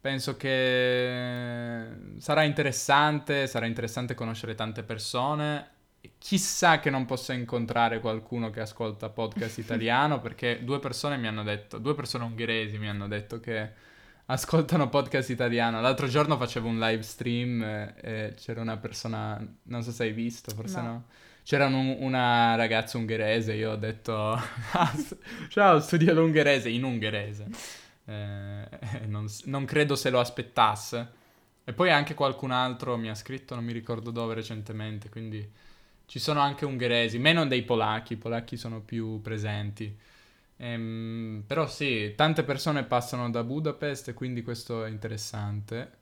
penso 0.01 0.37
che 0.37 1.89
sarà 2.19 2.45
interessante, 2.45 3.49
sarà 3.49 3.67
interessante 3.67 4.15
conoscere 4.15 4.55
tante 4.55 4.85
persone. 4.85 5.71
Chissà 6.17 6.79
che 6.79 6.91
non 6.91 7.07
possa 7.07 7.33
incontrare 7.33 7.99
qualcuno 7.99 8.51
che 8.51 8.61
ascolta 8.61 9.09
podcast 9.09 9.59
italiano 9.59 10.21
perché 10.21 10.63
due 10.63 10.79
persone 10.79 11.17
mi 11.17 11.27
hanno 11.27 11.43
detto, 11.43 11.79
due 11.79 11.97
persone 11.97 12.23
ungheresi 12.23 12.79
mi 12.79 12.89
hanno 12.89 13.09
detto 13.09 13.41
che 13.41 13.88
ascoltano 14.31 14.89
podcast 14.89 15.31
italiano. 15.31 15.81
L'altro 15.81 16.07
giorno 16.07 16.37
facevo 16.37 16.69
un 16.69 16.79
live 16.79 17.03
stream 17.03 17.63
e, 17.63 17.95
e 18.01 18.35
c'era 18.37 18.61
una 18.61 18.77
persona, 18.77 19.43
non 19.65 19.83
so 19.83 19.91
se 19.91 20.05
hai 20.05 20.13
visto, 20.13 20.55
forse 20.55 20.81
no. 20.81 20.87
no. 20.87 21.05
C'era 21.43 21.67
un, 21.67 21.97
una 22.01 22.55
ragazza 22.57 22.99
ungherese, 22.99 23.55
io 23.55 23.73
ho 23.73 23.77
detto 23.77 24.33
ah, 24.73 24.95
ciao, 25.49 25.81
studio 25.81 26.13
l'ungherese 26.13 26.69
in 26.69 26.85
ungherese. 26.85 27.47
Eh, 28.05 28.69
non, 29.07 29.27
non 29.45 29.65
credo 29.65 29.97
se 29.97 30.11
lo 30.11 30.21
aspettasse. 30.21 31.17
E 31.65 31.73
poi 31.73 31.91
anche 31.91 32.15
qualcun 32.15 32.51
altro 32.51 32.97
mi 32.97 33.09
ha 33.09 33.15
scritto, 33.15 33.55
non 33.55 33.65
mi 33.65 33.73
ricordo 33.73 34.11
dove 34.11 34.35
recentemente, 34.35 35.09
quindi 35.11 35.47
ci 36.07 36.19
sono 36.19 36.41
anche 36.41 36.65
ungheresi, 36.65 37.19
meno 37.19 37.47
dei 37.47 37.63
polacchi, 37.63 38.15
i 38.15 38.17
polacchi 38.17 38.57
sono 38.57 38.81
più 38.81 39.21
presenti. 39.21 39.95
Ehm, 40.59 41.45
però 41.47 41.67
sì, 41.67 42.15
tante 42.17 42.43
persone 42.45 42.85
passano 42.85 43.31
da 43.31 43.45
Budapest 43.45 44.13
quindi 44.15 44.43
questo 44.43 44.85
è 44.85 44.89
interessante. 44.91 45.97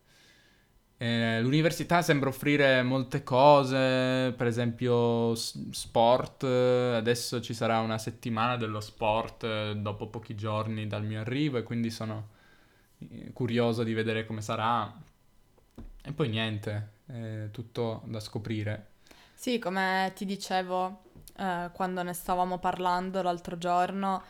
Eh, 0.98 1.42
l'università 1.42 2.00
sembra 2.00 2.30
offrire 2.30 2.82
molte 2.82 3.22
cose, 3.22 4.32
per 4.34 4.46
esempio 4.46 5.34
sport, 5.34 6.44
adesso 6.44 7.42
ci 7.42 7.52
sarà 7.52 7.80
una 7.80 7.98
settimana 7.98 8.56
dello 8.56 8.80
sport 8.80 9.44
eh, 9.44 9.74
dopo 9.76 10.06
pochi 10.08 10.34
giorni 10.34 10.86
dal 10.86 11.04
mio 11.04 11.20
arrivo 11.20 11.58
e 11.58 11.62
quindi 11.64 11.90
sono 11.90 12.28
eh, 13.10 13.30
curioso 13.32 13.82
di 13.84 13.92
vedere 13.92 14.24
come 14.26 14.40
sarà. 14.40 14.90
E 16.02 16.12
poi 16.12 16.28
niente, 16.28 16.88
è 17.06 17.48
tutto 17.50 18.02
da 18.06 18.20
scoprire. 18.20 18.86
Sì, 19.34 19.58
come 19.58 20.12
ti 20.14 20.24
dicevo 20.24 21.02
eh, 21.36 21.70
quando 21.72 22.02
ne 22.02 22.12
stavamo 22.12 22.58
parlando 22.58 23.22
l'altro 23.22 23.58
giorno, 23.58 24.22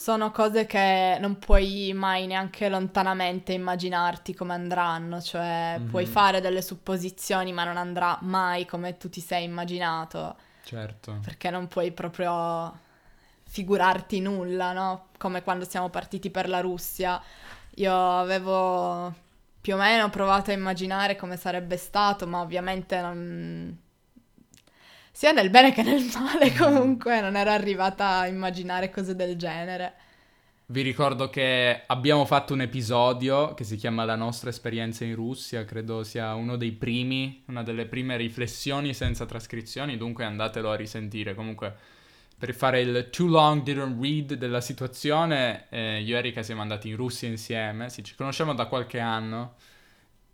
sono 0.00 0.30
cose 0.30 0.64
che 0.64 1.18
non 1.20 1.38
puoi 1.38 1.92
mai 1.92 2.26
neanche 2.26 2.70
lontanamente 2.70 3.52
immaginarti 3.52 4.32
come 4.32 4.54
andranno, 4.54 5.20
cioè 5.20 5.76
mm-hmm. 5.78 5.90
puoi 5.90 6.06
fare 6.06 6.40
delle 6.40 6.62
supposizioni 6.62 7.52
ma 7.52 7.64
non 7.64 7.76
andrà 7.76 8.16
mai 8.22 8.64
come 8.64 8.96
tu 8.96 9.10
ti 9.10 9.20
sei 9.20 9.44
immaginato. 9.44 10.36
Certo. 10.64 11.18
Perché 11.22 11.50
non 11.50 11.68
puoi 11.68 11.92
proprio 11.92 12.74
figurarti 13.42 14.20
nulla, 14.20 14.72
no? 14.72 15.08
Come 15.18 15.42
quando 15.42 15.68
siamo 15.68 15.90
partiti 15.90 16.30
per 16.30 16.48
la 16.48 16.60
Russia. 16.60 17.22
Io 17.74 18.18
avevo 18.18 19.14
più 19.60 19.74
o 19.74 19.76
meno 19.76 20.08
provato 20.08 20.50
a 20.50 20.54
immaginare 20.54 21.14
come 21.14 21.36
sarebbe 21.36 21.76
stato, 21.76 22.26
ma 22.26 22.40
ovviamente 22.40 22.98
non 23.02 23.78
sia 25.10 25.32
nel 25.32 25.50
bene 25.50 25.72
che 25.72 25.82
nel 25.82 26.04
male 26.14 26.50
mm. 26.50 26.56
comunque, 26.56 27.20
non 27.20 27.36
ero 27.36 27.50
arrivata 27.50 28.18
a 28.18 28.26
immaginare 28.26 28.90
cose 28.90 29.14
del 29.14 29.36
genere. 29.36 29.94
Vi 30.70 30.82
ricordo 30.82 31.28
che 31.30 31.82
abbiamo 31.86 32.24
fatto 32.24 32.52
un 32.52 32.60
episodio 32.60 33.54
che 33.54 33.64
si 33.64 33.74
chiama 33.74 34.04
La 34.04 34.14
nostra 34.14 34.50
esperienza 34.50 35.04
in 35.04 35.16
Russia, 35.16 35.64
credo 35.64 36.04
sia 36.04 36.34
uno 36.34 36.56
dei 36.56 36.70
primi, 36.70 37.42
una 37.46 37.64
delle 37.64 37.86
prime 37.86 38.16
riflessioni 38.16 38.94
senza 38.94 39.26
trascrizioni, 39.26 39.96
dunque 39.96 40.24
andatelo 40.24 40.70
a 40.70 40.76
risentire. 40.76 41.34
Comunque, 41.34 41.74
per 42.38 42.54
fare 42.54 42.82
il 42.82 43.08
too 43.10 43.26
long 43.26 43.64
didn't 43.64 44.00
read 44.00 44.34
della 44.34 44.60
situazione, 44.60 45.66
eh, 45.70 46.02
io 46.02 46.14
e 46.14 46.18
Erika 46.20 46.44
siamo 46.44 46.62
andati 46.62 46.88
in 46.88 46.94
Russia 46.94 47.28
insieme, 47.28 47.90
sì, 47.90 48.04
ci 48.04 48.14
conosciamo 48.14 48.54
da 48.54 48.66
qualche 48.66 49.00
anno, 49.00 49.56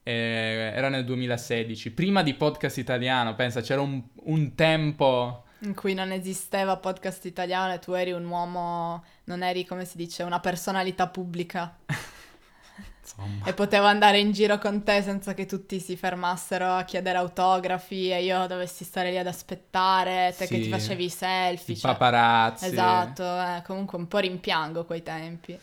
eh, 0.09 0.71
era 0.73 0.89
nel 0.89 1.05
2016, 1.05 1.91
prima 1.91 2.23
di 2.23 2.35
podcast 2.35 2.79
italiano, 2.79 3.35
pensa, 3.35 3.61
c'era 3.61 3.81
un, 3.81 4.01
un 4.23 4.55
tempo 4.55 5.43
in 5.61 5.75
cui 5.75 5.95
non 5.95 6.13
esisteva 6.13 6.77
podcast 6.77 7.25
italiano 7.25 7.73
e 7.73 7.79
tu 7.81 7.93
eri 7.93 8.13
un 8.13 8.25
uomo, 8.25 9.03
non 9.25 9.43
eri 9.43 9.65
come 9.65 9.85
si 9.85 9.97
dice, 9.97 10.23
una 10.23 10.39
personalità 10.39 11.09
pubblica. 11.09 11.79
e 13.45 13.53
potevo 13.53 13.87
andare 13.87 14.21
in 14.21 14.31
giro 14.31 14.59
con 14.59 14.85
te 14.85 15.03
senza 15.03 15.35
che 15.35 15.47
tutti 15.47 15.81
si 15.81 15.97
fermassero 15.97 16.75
a 16.75 16.85
chiedere 16.85 17.19
autografi 17.19 18.11
e 18.11 18.23
io 18.23 18.47
dovessi 18.47 18.85
stare 18.85 19.11
lì 19.11 19.19
ad 19.19 19.27
aspettare, 19.27 20.33
te 20.37 20.47
sì, 20.47 20.55
che 20.55 20.61
ti 20.61 20.69
facevi 20.69 21.05
i 21.05 21.11
selfie. 21.11 21.75
I 21.75 21.79
cioè... 21.79 21.91
paparazzi. 21.91 22.67
Esatto, 22.67 23.25
eh, 23.25 23.63
comunque 23.65 23.99
un 23.99 24.07
po' 24.07 24.19
rimpiango 24.19 24.85
quei 24.85 25.03
tempi. 25.03 25.59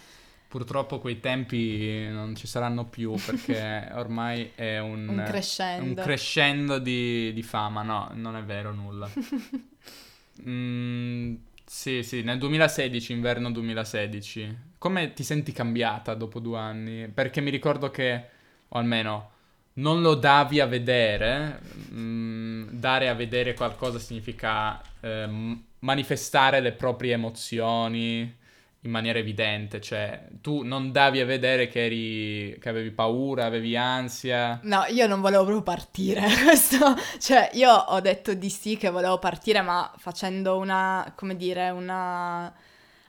Purtroppo 0.54 1.00
quei 1.00 1.20
tempi 1.20 2.06
non 2.12 2.36
ci 2.36 2.46
saranno 2.46 2.86
più 2.86 3.16
perché 3.26 3.90
ormai 3.94 4.52
è 4.54 4.78
un, 4.78 5.08
un 5.08 5.24
crescendo, 5.26 5.84
un 5.84 5.96
crescendo 5.96 6.78
di, 6.78 7.34
di, 7.34 7.42
fama. 7.42 7.82
No, 7.82 8.12
non 8.14 8.36
è 8.36 8.44
vero 8.44 8.72
nulla. 8.72 9.10
mm, 10.48 11.34
sì, 11.66 12.04
sì, 12.04 12.22
nel 12.22 12.38
2016, 12.38 13.14
inverno 13.14 13.50
2016. 13.52 14.58
Come 14.78 15.14
ti 15.14 15.24
senti 15.24 15.52
cambiata 15.54 16.14
dopo 16.14 16.40
due 16.40 16.60
anni? 16.60 17.08
Perché 17.08 17.42
mi 17.42 17.50
ricordo 17.50 17.90
che, 17.90 18.24
o 18.68 18.78
almeno 18.78 19.32
non 19.74 20.04
lo 20.04 20.14
davi 20.14 20.60
a 20.60 20.68
vedere. 20.68 21.62
Mm, 21.94 22.68
dare 22.70 23.10
a 23.10 23.16
vedere 23.16 23.56
qualcosa 23.56 23.98
significa 23.98 24.80
eh, 25.00 25.58
manifestare 25.80 26.60
le 26.60 26.74
proprie 26.74 27.14
emozioni 27.14 28.42
in 28.84 28.92
maniera 28.92 29.20
evidente, 29.20 29.80
cioè 29.80 30.28
tu 30.42 30.62
non 30.64 30.92
davi 30.92 31.22
a 31.22 31.26
vedere 31.26 31.68
che, 31.68 31.86
eri, 31.86 32.58
che 32.60 32.68
avevi 32.68 32.92
paura, 32.92 33.46
avevi 33.46 33.78
ansia. 33.78 34.60
No, 34.64 34.84
io 34.90 35.08
non 35.08 35.22
volevo 35.22 35.44
proprio 35.44 35.64
partire, 35.64 36.22
questo, 36.44 36.94
cioè 37.20 37.50
io 37.54 37.72
ho 37.72 38.00
detto 38.02 38.34
di 38.34 38.50
sì 38.50 38.76
che 38.76 38.90
volevo 38.90 39.20
partire, 39.20 39.62
ma 39.62 39.92
facendo 39.98 40.58
una, 40.58 41.14
come 41.16 41.38
dire, 41.38 41.70
una... 41.70 42.54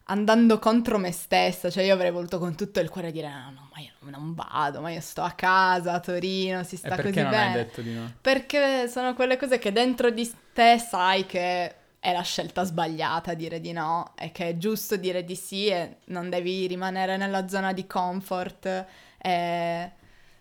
andando 0.04 0.60
contro 0.60 0.96
me 0.98 1.10
stessa, 1.10 1.70
cioè 1.70 1.82
io 1.82 1.94
avrei 1.94 2.12
voluto 2.12 2.38
con 2.38 2.54
tutto 2.54 2.78
il 2.78 2.88
cuore 2.88 3.10
dire 3.10 3.28
no, 3.28 3.50
no, 3.50 3.68
ma 3.74 3.80
io 3.80 3.90
non 4.10 4.32
vado, 4.32 4.80
ma 4.80 4.90
io 4.90 5.00
sto 5.00 5.22
a 5.22 5.32
casa, 5.32 5.94
a 5.94 6.00
Torino, 6.00 6.62
si 6.62 6.76
sta 6.76 6.94
così 6.94 7.10
bene. 7.10 7.12
Perché 7.12 7.22
non 7.22 7.34
hai 7.34 7.52
detto 7.52 7.80
di 7.80 7.92
no? 7.94 8.12
Perché 8.20 8.88
sono 8.88 9.14
quelle 9.14 9.36
cose 9.36 9.58
che 9.58 9.72
dentro 9.72 10.10
di 10.10 10.30
te 10.52 10.78
sai 10.78 11.26
che 11.26 11.74
è 12.04 12.12
la 12.12 12.20
scelta 12.20 12.64
sbagliata 12.64 13.32
dire 13.32 13.60
di 13.60 13.72
no 13.72 14.12
e 14.14 14.30
che 14.30 14.50
è 14.50 14.58
giusto 14.58 14.96
dire 14.96 15.24
di 15.24 15.34
sì 15.34 15.68
e 15.68 16.00
non 16.08 16.28
devi 16.28 16.66
rimanere 16.66 17.16
nella 17.16 17.48
zona 17.48 17.72
di 17.72 17.86
comfort 17.86 18.86
e 19.16 19.90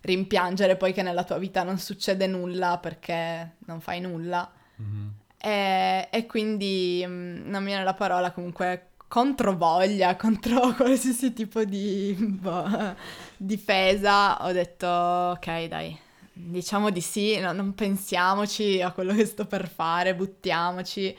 rimpiangere 0.01 0.75
poi 0.75 0.91
che 0.91 1.03
nella 1.03 1.23
tua 1.23 1.37
vita 1.37 1.63
non 1.63 1.77
succede 1.77 2.27
nulla 2.27 2.79
perché 2.79 3.53
non 3.59 3.79
fai 3.79 4.01
nulla. 4.01 4.51
Mm-hmm. 4.81 5.07
E, 5.37 6.09
e, 6.11 6.25
quindi 6.25 7.01
mm, 7.07 7.49
non 7.49 7.61
mi 7.61 7.69
viene 7.69 7.85
la 7.85 7.93
parola 7.93 8.31
comunque 8.33 8.89
controvoglia, 9.07 10.17
contro 10.19 10.73
qualsiasi 10.73 11.31
tipo 11.31 11.63
di 11.63 12.13
boh, 12.19 12.93
difesa, 13.37 14.43
ho 14.43 14.51
detto 14.51 14.85
ok 14.87 15.67
dai, 15.67 15.97
diciamo 16.33 16.89
di 16.89 16.99
sì, 16.99 17.39
no, 17.39 17.53
non 17.53 17.73
pensiamoci 17.73 18.81
a 18.81 18.91
quello 18.91 19.13
che 19.13 19.23
sto 19.23 19.45
per 19.45 19.69
fare, 19.69 20.13
buttiamoci. 20.13 21.17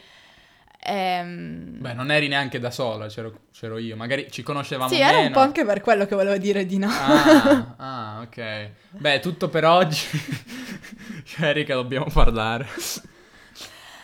Ehm... 0.87 1.81
Beh, 1.81 1.95
non 1.95 2.11
eri 2.11 2.29
neanche 2.29 2.61
da 2.61 2.71
sola, 2.71 3.07
c'ero, 3.07 3.47
c'ero 3.53 3.79
io. 3.79 3.97
Magari 3.97 4.31
ci 4.31 4.43
conoscevamo 4.43 4.91
sì, 4.91 4.97
meno. 4.99 5.09
Sì, 5.09 5.15
era 5.15 5.27
un 5.27 5.33
po' 5.33 5.41
anche 5.41 5.65
per 5.65 5.81
quello 5.81 6.05
che 6.05 6.15
volevo 6.15 6.37
dire 6.37 6.67
di 6.67 6.77
no. 6.77 6.91
Ah, 6.91 7.75
ah 7.79 8.21
ok. 8.21 8.71
Beh, 8.91 9.21
tutto 9.21 9.49
per 9.49 9.65
oggi. 9.65 10.05
cioè, 11.25 11.49
Erika, 11.49 11.75
dobbiamo 11.75 12.07
parlare. 12.13 12.69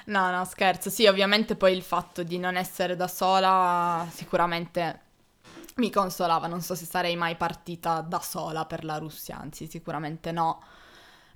No, 0.06 0.30
no, 0.30 0.44
scherzo. 0.46 0.88
Sì, 0.88 1.06
ovviamente 1.06 1.54
poi 1.54 1.75
il 1.75 1.82
fatto 1.82 2.22
di 2.22 2.38
non 2.38 2.56
essere 2.56 2.96
da 2.96 3.08
sola 3.08 4.08
sicuramente 4.10 5.00
mi 5.76 5.90
consolava. 5.90 6.46
Non 6.46 6.62
so 6.62 6.75
se 6.75 6.87
sarei 6.87 7.14
mai 7.14 7.37
partita 7.37 8.00
da 8.00 8.20
sola 8.20 8.64
per 8.64 8.84
la 8.84 8.96
Russia, 8.96 9.38
anzi, 9.38 9.66
sicuramente 9.66 10.32
no. 10.32 10.62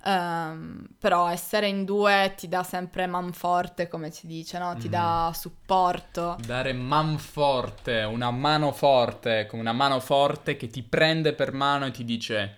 Um, 0.07 0.85
però 0.99 1.29
essere 1.29 1.67
in 1.67 1.83
due 1.83 2.35
ti 2.37 2.47
dà 2.47 2.61
sempre 2.61 3.07
manforte, 3.07 3.87
come 3.87 4.11
si 4.11 4.27
dice, 4.27 4.59
no? 4.59 4.75
Ti 4.75 4.87
mm. 4.87 4.91
dà 4.91 5.31
supporto. 5.33 6.37
Dare 6.45 6.73
manforte, 6.73 8.03
una 8.03 8.29
mano 8.29 8.71
forte, 8.71 9.47
come 9.47 9.63
una 9.63 9.73
mano 9.73 9.99
forte 9.99 10.57
che 10.57 10.67
ti 10.67 10.83
prende 10.83 11.33
per 11.33 11.53
mano 11.53 11.87
e 11.87 11.91
ti 11.91 12.05
dice 12.05 12.57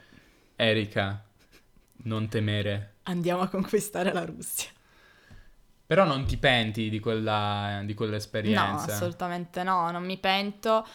Erika, 0.58 1.24
non 2.04 2.28
temere. 2.28 2.96
Andiamo 3.04 3.44
a 3.44 3.48
conquistare 3.48 4.12
la 4.12 4.26
Russia. 4.26 4.70
Però 5.86 6.04
non 6.04 6.26
ti 6.26 6.36
penti 6.36 6.90
di, 6.90 7.00
quella, 7.00 7.82
di 7.86 7.94
quell'esperienza? 7.94 8.88
No, 8.88 8.92
assolutamente 8.92 9.64
no, 9.64 9.90
non 9.90 10.04
mi 10.04 10.18
pento. 10.18 10.86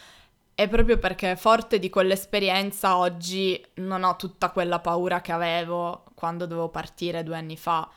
E 0.55 0.67
proprio 0.67 0.99
perché 0.99 1.35
forte 1.35 1.79
di 1.79 1.89
quell'esperienza 1.89 2.97
oggi 2.97 3.59
non 3.75 4.03
ho 4.03 4.15
tutta 4.15 4.51
quella 4.51 4.79
paura 4.79 5.19
che 5.19 5.31
avevo 5.31 6.03
quando 6.13 6.45
dovevo 6.45 6.69
partire 6.69 7.23
due 7.23 7.37
anni 7.37 7.57
fa. 7.57 7.89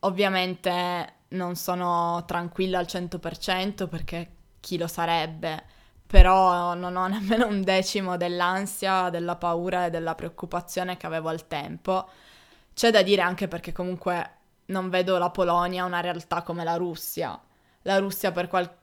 Ovviamente 0.00 1.14
non 1.28 1.56
sono 1.56 2.24
tranquilla 2.26 2.78
al 2.78 2.86
100% 2.86 3.86
perché 3.86 4.30
chi 4.60 4.78
lo 4.78 4.86
sarebbe, 4.86 5.62
però 6.06 6.72
non 6.74 6.96
ho 6.96 7.06
nemmeno 7.08 7.46
un 7.46 7.62
decimo 7.62 8.16
dell'ansia, 8.16 9.10
della 9.10 9.36
paura 9.36 9.86
e 9.86 9.90
della 9.90 10.14
preoccupazione 10.14 10.96
che 10.96 11.06
avevo 11.06 11.28
al 11.28 11.46
tempo. 11.46 12.08
C'è 12.72 12.90
da 12.90 13.02
dire 13.02 13.20
anche 13.20 13.46
perché 13.46 13.72
comunque 13.72 14.38
non 14.66 14.88
vedo 14.88 15.18
la 15.18 15.30
Polonia 15.30 15.84
una 15.84 16.00
realtà 16.00 16.42
come 16.42 16.64
la 16.64 16.76
Russia. 16.76 17.38
La 17.82 17.98
Russia 17.98 18.32
per 18.32 18.48
qualche 18.48 18.78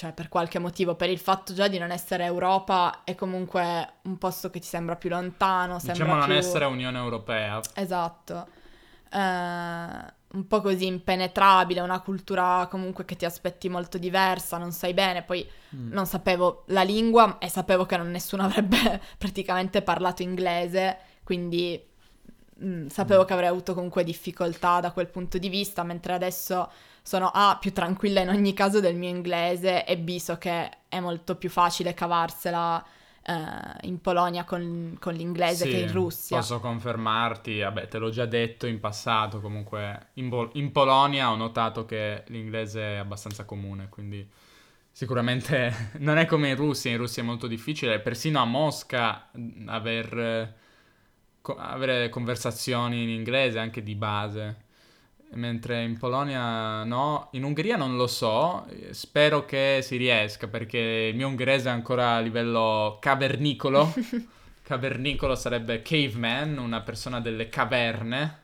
cioè 0.00 0.14
per 0.14 0.30
qualche 0.30 0.58
motivo, 0.58 0.94
per 0.94 1.10
il 1.10 1.18
fatto 1.18 1.52
già 1.52 1.68
di 1.68 1.76
non 1.76 1.90
essere 1.90 2.24
Europa 2.24 3.04
è 3.04 3.14
comunque 3.14 3.96
un 4.04 4.16
posto 4.16 4.48
che 4.48 4.58
ti 4.58 4.66
sembra 4.66 4.96
più 4.96 5.10
lontano. 5.10 5.76
Diciamo 5.78 6.14
non 6.14 6.24
più... 6.24 6.36
essere 6.36 6.64
Unione 6.64 6.96
Europea. 6.96 7.60
Esatto. 7.74 8.46
Eh, 9.12 9.18
un 9.18 10.46
po' 10.48 10.62
così 10.62 10.86
impenetrabile, 10.86 11.80
una 11.80 12.00
cultura 12.00 12.66
comunque 12.70 13.04
che 13.04 13.14
ti 13.14 13.26
aspetti 13.26 13.68
molto 13.68 13.98
diversa, 13.98 14.56
non 14.56 14.72
sai 14.72 14.94
bene, 14.94 15.22
poi 15.22 15.46
mm. 15.76 15.92
non 15.92 16.06
sapevo 16.06 16.64
la 16.68 16.82
lingua 16.82 17.36
e 17.36 17.50
sapevo 17.50 17.84
che 17.84 17.98
non 17.98 18.10
nessuno 18.10 18.44
avrebbe 18.48 19.02
praticamente 19.18 19.82
parlato 19.82 20.22
inglese, 20.22 20.96
quindi 21.24 21.78
mh, 22.54 22.66
mm, 22.66 22.86
sapevo 22.86 23.24
mm. 23.24 23.26
che 23.26 23.32
avrei 23.34 23.48
avuto 23.50 23.74
comunque 23.74 24.02
difficoltà 24.02 24.80
da 24.80 24.92
quel 24.92 25.08
punto 25.08 25.36
di 25.36 25.50
vista, 25.50 25.82
mentre 25.82 26.14
adesso 26.14 26.70
sono 27.10 27.28
A 27.34 27.58
più 27.60 27.72
tranquilla 27.72 28.20
in 28.20 28.28
ogni 28.28 28.52
caso 28.52 28.78
del 28.78 28.94
mio 28.94 29.08
inglese 29.08 29.84
e 29.84 29.98
B 29.98 30.18
so 30.18 30.38
che 30.38 30.70
è 30.88 31.00
molto 31.00 31.34
più 31.34 31.50
facile 31.50 31.92
cavarsela 31.92 32.86
eh, 33.26 33.34
in 33.88 34.00
Polonia 34.00 34.44
con, 34.44 34.96
con 35.00 35.14
l'inglese 35.14 35.64
sì, 35.64 35.70
che 35.70 35.78
in 35.78 35.90
Russia. 35.90 36.36
Posso 36.36 36.60
confermarti, 36.60 37.58
vabbè 37.58 37.88
te 37.88 37.98
l'ho 37.98 38.10
già 38.10 38.26
detto 38.26 38.68
in 38.68 38.78
passato, 38.78 39.40
comunque 39.40 40.10
in, 40.14 40.28
Bo- 40.28 40.50
in 40.52 40.70
Polonia 40.70 41.32
ho 41.32 41.34
notato 41.34 41.84
che 41.84 42.22
l'inglese 42.28 42.80
è 42.80 42.96
abbastanza 42.98 43.44
comune, 43.44 43.88
quindi 43.88 44.24
sicuramente 44.92 45.90
non 45.98 46.16
è 46.16 46.26
come 46.26 46.50
in 46.50 46.54
Russia, 46.54 46.92
in 46.92 46.98
Russia 46.98 47.24
è 47.24 47.26
molto 47.26 47.48
difficile, 47.48 47.98
persino 47.98 48.40
a 48.40 48.44
Mosca 48.44 49.30
aver, 49.66 50.54
co- 51.40 51.56
avere 51.56 52.08
conversazioni 52.08 53.02
in 53.02 53.08
inglese 53.08 53.58
anche 53.58 53.82
di 53.82 53.96
base 53.96 54.68
mentre 55.32 55.82
in 55.82 55.96
Polonia 55.98 56.84
no, 56.84 57.28
in 57.32 57.44
Ungheria 57.44 57.76
non 57.76 57.96
lo 57.96 58.06
so, 58.06 58.66
spero 58.90 59.44
che 59.44 59.80
si 59.82 59.96
riesca 59.96 60.48
perché 60.48 61.08
il 61.10 61.16
mio 61.16 61.28
ungherese 61.28 61.68
è 61.68 61.72
ancora 61.72 62.16
a 62.16 62.20
livello 62.20 62.98
cavernicolo. 63.00 63.92
cavernicolo 64.62 65.34
sarebbe 65.34 65.82
caveman, 65.82 66.58
una 66.58 66.80
persona 66.82 67.20
delle 67.20 67.48
caverne. 67.48 68.38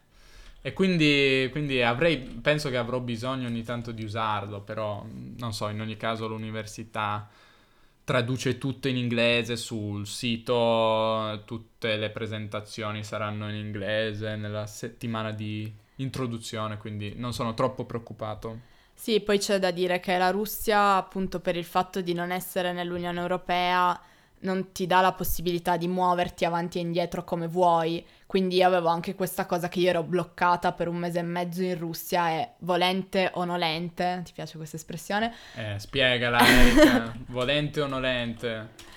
E 0.60 0.72
quindi, 0.72 1.48
quindi 1.52 1.80
avrei, 1.82 2.18
penso 2.18 2.70
che 2.70 2.76
avrò 2.76 2.98
bisogno 2.98 3.46
ogni 3.46 3.62
tanto 3.62 3.92
di 3.92 4.02
usarlo, 4.02 4.60
però 4.62 5.06
non 5.36 5.52
so, 5.52 5.68
in 5.68 5.80
ogni 5.80 5.96
caso 5.96 6.26
l'università 6.26 7.28
traduce 8.02 8.58
tutto 8.58 8.88
in 8.88 8.96
inglese 8.96 9.56
sul 9.56 10.06
sito, 10.06 11.42
tutte 11.44 11.96
le 11.96 12.10
presentazioni 12.10 13.04
saranno 13.04 13.48
in 13.48 13.56
inglese 13.56 14.34
nella 14.36 14.66
settimana 14.66 15.30
di 15.32 15.72
introduzione, 15.96 16.78
quindi 16.78 17.14
non 17.16 17.32
sono 17.32 17.54
troppo 17.54 17.84
preoccupato. 17.84 18.74
Sì, 18.92 19.20
poi 19.20 19.38
c'è 19.38 19.58
da 19.58 19.70
dire 19.70 20.00
che 20.00 20.16
la 20.16 20.30
Russia, 20.30 20.96
appunto 20.96 21.40
per 21.40 21.56
il 21.56 21.64
fatto 21.64 22.00
di 22.00 22.14
non 22.14 22.30
essere 22.30 22.72
nell'Unione 22.72 23.20
Europea, 23.20 23.98
non 24.40 24.72
ti 24.72 24.86
dà 24.86 25.00
la 25.00 25.12
possibilità 25.12 25.76
di 25.76 25.88
muoverti 25.88 26.44
avanti 26.44 26.78
e 26.78 26.82
indietro 26.82 27.22
come 27.24 27.46
vuoi. 27.46 28.04
Quindi 28.26 28.62
avevo 28.62 28.88
anche 28.88 29.14
questa 29.14 29.46
cosa 29.46 29.68
che 29.68 29.80
io 29.80 29.90
ero 29.90 30.02
bloccata 30.02 30.72
per 30.72 30.88
un 30.88 30.96
mese 30.96 31.18
e 31.18 31.22
mezzo 31.22 31.62
in 31.62 31.78
Russia 31.78 32.30
e 32.30 32.50
volente 32.60 33.30
o 33.34 33.44
nolente, 33.44 34.22
ti 34.24 34.32
piace 34.32 34.56
questa 34.56 34.76
espressione? 34.76 35.32
Eh, 35.54 35.78
spiegala 35.78 36.38
Erika, 36.38 37.14
volente 37.28 37.80
o 37.80 37.86
nolente 37.86 38.94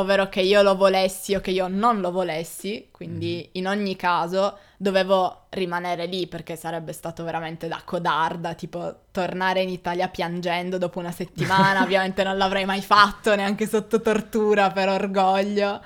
ovvero 0.00 0.28
che 0.28 0.40
io 0.40 0.62
lo 0.62 0.76
volessi 0.76 1.34
o 1.34 1.40
che 1.40 1.50
io 1.50 1.68
non 1.68 2.00
lo 2.00 2.10
volessi, 2.10 2.88
quindi 2.90 3.44
mm. 3.46 3.50
in 3.52 3.68
ogni 3.68 3.96
caso 3.96 4.58
dovevo 4.76 5.46
rimanere 5.50 6.06
lì 6.06 6.26
perché 6.26 6.56
sarebbe 6.56 6.92
stato 6.92 7.24
veramente 7.24 7.68
da 7.68 7.80
codarda, 7.84 8.54
tipo 8.54 9.00
tornare 9.10 9.62
in 9.62 9.68
Italia 9.68 10.08
piangendo 10.08 10.78
dopo 10.78 10.98
una 10.98 11.12
settimana, 11.12 11.82
ovviamente 11.84 12.22
non 12.22 12.36
l'avrei 12.36 12.64
mai 12.64 12.80
fatto 12.82 13.34
neanche 13.34 13.66
sotto 13.66 14.00
tortura 14.00 14.70
per 14.70 14.88
orgoglio, 14.88 15.82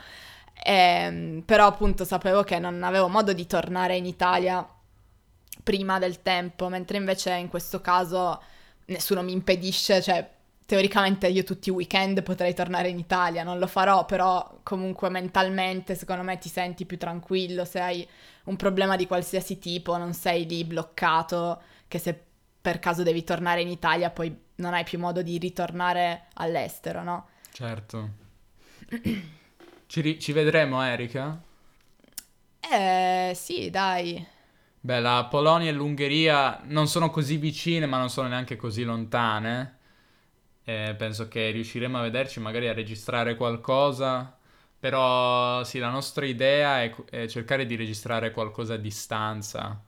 e, 0.62 0.72
ehm, 0.72 1.42
però 1.44 1.66
appunto 1.66 2.05
sapevo 2.05 2.42
che 2.42 2.59
non 2.59 2.83
avevo 2.83 3.09
modo 3.09 3.33
di 3.33 3.46
tornare 3.46 3.96
in 3.96 4.07
Italia 4.07 4.66
prima 5.62 5.98
del 5.98 6.22
tempo, 6.22 6.68
mentre 6.68 6.96
invece 6.96 7.35
in 7.35 7.48
questo 7.48 7.81
caso 7.81 8.40
nessuno 8.87 9.22
mi 9.22 9.33
impedisce, 9.33 10.03
cioè 10.03 10.29
teoricamente 10.73 11.29
io 11.29 11.45
tutti 11.45 11.69
i 11.69 11.73
weekend 11.73 12.23
potrei 12.23 12.55
tornare 12.55 12.89
in 12.89 12.99
Italia, 12.99 13.43
non 13.43 13.59
lo 13.59 13.67
farò, 13.67 14.07
però 14.07 14.61
comunque 14.63 15.11
mentalmente 15.11 15.95
secondo 15.95 16.23
me 16.23 16.39
ti 16.39 16.49
senti 16.49 16.87
più 16.87 16.97
tranquillo 16.97 17.67
se 17.67 17.79
hai 17.79 18.09
un 18.45 18.57
problema 18.57 18.97
di 18.97 19.07
qualsiasi 19.07 19.59
tipo, 19.59 19.99
non 19.99 20.15
sei 20.15 20.49
lì 20.49 20.65
bloccato, 20.65 21.61
che 21.87 21.99
se 21.99 22.19
per 22.63 22.79
caso 22.79 23.03
devi 23.03 23.23
tornare 23.23 23.61
in 23.61 23.69
Italia 23.69 24.09
poi 24.09 24.35
non 24.55 24.73
hai 24.73 24.83
più 24.85 24.99
modo 24.99 25.21
di 25.21 25.37
ritornare 25.37 26.29
all'estero, 26.37 27.03
no? 27.03 27.29
Certo. 27.53 28.09
ci, 29.85 30.01
ri- 30.01 30.19
ci 30.19 30.33
vedremo, 30.33 30.83
Erika? 30.83 31.39
Eh, 32.61 33.33
sì, 33.35 33.69
dai. 33.69 34.27
Beh, 34.81 35.01
la 35.01 35.27
Polonia 35.29 35.69
e 35.69 35.73
l'Ungheria 35.75 36.63
non 36.65 36.89
sono 36.89 37.11
così 37.11 37.37
vicine, 37.37 37.85
ma 37.85 37.99
non 37.99 38.09
sono 38.09 38.29
neanche 38.29 38.57
così 38.57 38.85
lontane. 38.85 39.81
E 40.64 40.94
penso 40.96 41.29
che 41.29 41.51
riusciremo 41.51 41.98
a 41.98 42.03
vederci, 42.03 42.40
magari 42.40 42.68
a 42.68 42.72
registrare 42.72 43.37
qualcosa. 43.37 44.37
Però 44.79 45.62
sì, 45.64 45.79
la 45.79 45.90
nostra 45.90 46.27
idea 46.27 46.83
è, 46.83 46.94
è 47.09 47.27
cercare 47.29 47.66
di 47.66 47.77
registrare 47.77 48.33
qualcosa 48.33 48.75
a 48.75 48.79
distanza. 48.79 49.81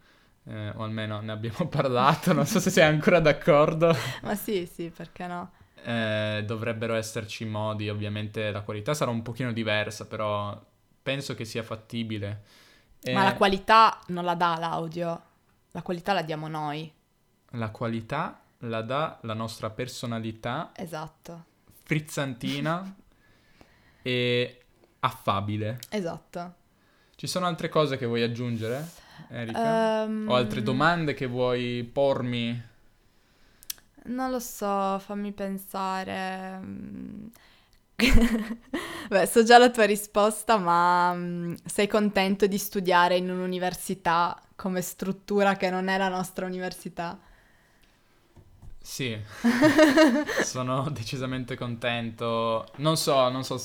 Eh, 0.46 0.68
o 0.74 0.82
almeno 0.82 1.20
ne 1.20 1.32
abbiamo 1.32 1.66
parlato, 1.68 2.32
non 2.32 2.46
so 2.46 2.60
se 2.60 2.70
sei 2.70 2.84
ancora 2.84 3.20
d'accordo. 3.20 3.94
Ma 4.22 4.34
sì, 4.34 4.66
sì, 4.66 4.90
perché 4.94 5.26
no? 5.26 5.50
Eh, 5.82 6.44
dovrebbero 6.46 6.94
esserci 6.94 7.44
modi, 7.44 7.88
ovviamente 7.88 8.50
la 8.50 8.62
qualità 8.62 8.94
sarà 8.94 9.10
un 9.10 9.22
pochino 9.22 9.52
diversa, 9.52 10.06
però 10.06 10.58
penso 11.02 11.34
che 11.34 11.44
sia 11.44 11.62
fattibile. 11.62 12.42
Ma 13.12 13.24
la 13.24 13.34
qualità 13.34 14.00
non 14.08 14.24
la 14.24 14.34
dà 14.34 14.56
l'audio, 14.58 15.22
la 15.72 15.82
qualità 15.82 16.12
la 16.14 16.22
diamo 16.22 16.48
noi. 16.48 16.90
La 17.50 17.70
qualità 17.70 18.43
la 18.68 18.82
dà 18.82 19.18
la 19.22 19.34
nostra 19.34 19.70
personalità. 19.70 20.72
Esatto. 20.74 21.44
Frizzantina 21.82 22.94
e 24.02 24.62
affabile. 25.00 25.78
Esatto. 25.90 26.54
Ci 27.16 27.26
sono 27.26 27.46
altre 27.46 27.68
cose 27.68 27.96
che 27.96 28.06
vuoi 28.06 28.22
aggiungere, 28.22 28.86
Erika? 29.28 30.04
Um, 30.06 30.26
o 30.28 30.34
altre 30.34 30.62
domande 30.62 31.14
che 31.14 31.26
vuoi 31.26 31.88
pormi? 31.90 32.72
Non 34.06 34.30
lo 34.30 34.40
so, 34.40 34.98
fammi 34.98 35.32
pensare. 35.32 36.60
Beh, 39.08 39.26
so 39.26 39.44
già 39.44 39.58
la 39.58 39.70
tua 39.70 39.84
risposta, 39.84 40.58
ma 40.58 41.10
um, 41.12 41.56
sei 41.64 41.86
contento 41.86 42.46
di 42.46 42.58
studiare 42.58 43.16
in 43.16 43.30
un'università 43.30 44.38
come 44.56 44.82
struttura 44.82 45.56
che 45.56 45.70
non 45.70 45.88
è 45.88 45.96
la 45.96 46.08
nostra 46.08 46.46
università? 46.46 47.18
Sì, 48.86 49.18
sono 50.44 50.90
decisamente 50.90 51.56
contento. 51.56 52.66
Non 52.76 52.98
so, 52.98 53.30
non 53.30 53.42
so, 53.42 53.58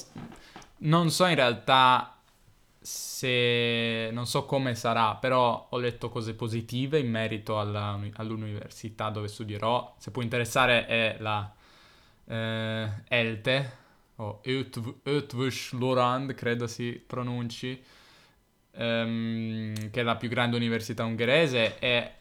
non 0.78 1.12
so 1.12 1.26
in 1.26 1.36
realtà 1.36 2.18
se 2.80 4.10
non 4.14 4.26
so 4.26 4.46
come 4.46 4.76
sarà, 4.76 5.16
però 5.16 5.68
ho 5.72 5.78
letto 5.78 6.08
cose 6.10 6.34
positive 6.36 7.00
in 7.00 7.10
merito 7.10 7.60
alla, 7.60 8.00
all'università 8.14 9.10
dove 9.10 9.28
studierò. 9.28 9.94
Se 10.00 10.10
può 10.12 10.22
interessare 10.22 10.86
è 10.86 11.18
la 11.20 11.54
eh, 12.26 12.90
ELTE 13.10 13.78
o 14.18 14.42
Utvush 14.46 15.74
credo 16.34 16.66
si 16.66 16.92
pronunci, 17.06 17.82
ehm, 18.72 19.90
che 19.92 20.00
è 20.00 20.04
la 20.04 20.16
più 20.16 20.30
grande 20.30 20.56
università 20.56 21.04
ungherese 21.04 21.78
e 21.80 22.14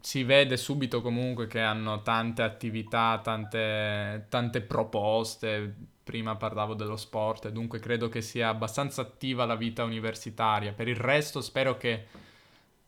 si 0.00 0.24
vede 0.24 0.56
subito 0.56 1.00
comunque 1.00 1.46
che 1.46 1.60
hanno 1.60 2.02
tante 2.02 2.42
attività, 2.42 3.20
tante, 3.22 4.26
tante 4.28 4.60
proposte. 4.60 5.74
Prima 6.02 6.34
parlavo 6.34 6.74
dello 6.74 6.96
sport 6.96 7.46
e 7.46 7.52
dunque 7.52 7.78
credo 7.78 8.08
che 8.08 8.20
sia 8.20 8.48
abbastanza 8.48 9.02
attiva 9.02 9.44
la 9.44 9.54
vita 9.54 9.84
universitaria. 9.84 10.72
Per 10.72 10.88
il 10.88 10.96
resto 10.96 11.40
spero 11.40 11.76
che 11.76 12.06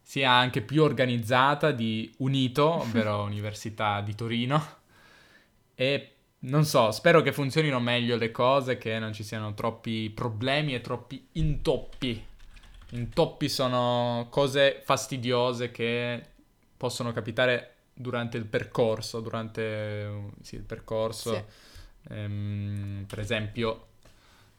sia 0.03 0.31
anche 0.31 0.63
più 0.63 0.83
organizzata 0.83 1.71
di 1.71 2.13
UNITO, 2.19 2.81
ovvero 2.81 3.23
Università 3.25 4.01
di 4.01 4.15
Torino. 4.15 4.81
E 5.75 6.13
non 6.41 6.65
so, 6.65 6.91
spero 6.91 7.23
che 7.23 7.33
funzionino 7.33 7.79
meglio 7.79 8.17
le 8.17 8.33
cose, 8.33 8.77
che 8.77 8.99
non 8.99 9.13
ci 9.13 9.23
siano 9.23 9.55
troppi 9.55 10.11
problemi 10.11 10.75
e 10.75 10.81
troppi 10.81 11.29
intoppi. 11.33 12.27
Intoppi 12.91 13.49
sono 13.49 14.27
cose 14.31 14.81
fastidiose 14.83 15.71
che 15.71 16.32
possono 16.83 17.13
capitare 17.13 17.75
durante 17.95 18.37
il 18.37 18.45
percorso, 18.45 19.21
durante 19.21 20.31
sì, 20.41 20.57
il 20.57 20.65
percorso, 20.65 21.33
sì. 21.33 22.13
ehm, 22.13 23.05
per 23.07 23.21
esempio, 23.21 23.87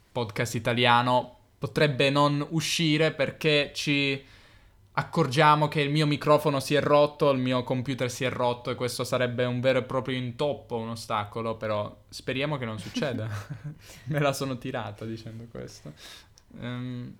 podcast 0.09 0.55
italiano 0.55 1.39
potrebbe 1.57 2.09
non 2.09 2.45
uscire 2.51 3.11
perché 3.11 3.71
ci 3.73 4.23
accorgiamo 4.93 5.67
che 5.67 5.81
il 5.81 5.89
mio 5.89 6.07
microfono 6.07 6.61
si 6.61 6.75
è 6.75 6.81
rotto, 6.81 7.29
il 7.31 7.39
mio 7.39 7.61
computer 7.63 8.09
si 8.09 8.23
è 8.23 8.29
rotto 8.29 8.71
e 8.71 8.75
questo 8.75 9.03
sarebbe 9.03 9.43
un 9.43 9.59
vero 9.59 9.79
e 9.79 9.83
proprio 9.83 10.15
intoppo, 10.15 10.77
un 10.77 10.91
ostacolo, 10.91 11.57
però 11.57 12.03
speriamo 12.07 12.55
che 12.55 12.63
non 12.63 12.79
succeda. 12.79 13.27
Me 14.07 14.19
la 14.19 14.31
sono 14.31 14.57
tirata 14.57 15.03
dicendo 15.03 15.45
questo. 15.51 15.91
Um, 16.59 17.17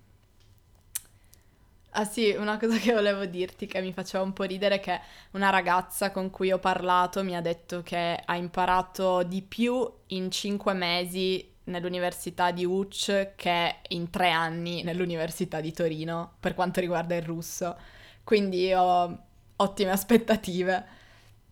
Ah 1.95 2.06
sì, 2.06 2.32
una 2.32 2.58
cosa 2.58 2.77
che 2.77 2.91
volevo 2.91 3.25
dirti 3.25 3.67
che 3.67 3.79
mi 3.79 3.93
faceva 3.93 4.23
un 4.23 4.34
po' 4.34 4.43
ridere 4.43 4.75
è 4.75 4.79
che 4.79 4.99
una 5.32 5.51
ragazza 5.51 6.10
con 6.12 6.32
cui 6.32 6.51
ho 6.51 6.58
parlato 6.58 7.23
mi 7.23 7.36
ha 7.36 7.41
detto 7.41 7.84
che 7.84 8.19
ha 8.25 8.36
imparato 8.36 9.21
di 9.21 9.43
più 9.43 9.88
in 10.08 10.32
cinque 10.32 10.73
mesi 10.73 11.47
nell'università 11.65 12.49
di 12.49 12.65
UC 12.65 13.36
che 13.36 13.75
in 13.89 14.10
tre 14.10 14.32
anni 14.32 14.82
nell'università 14.82 15.62
di 15.62 15.71
Torino 15.71 16.34
per 16.39 16.56
quanto 16.56 16.79
riguarda 16.79 17.15
il 17.15 17.21
russo. 17.23 17.77
Quindi 18.23 18.73
ho 18.73 19.19
ottime 19.58 19.91
aspettative. 19.91 20.86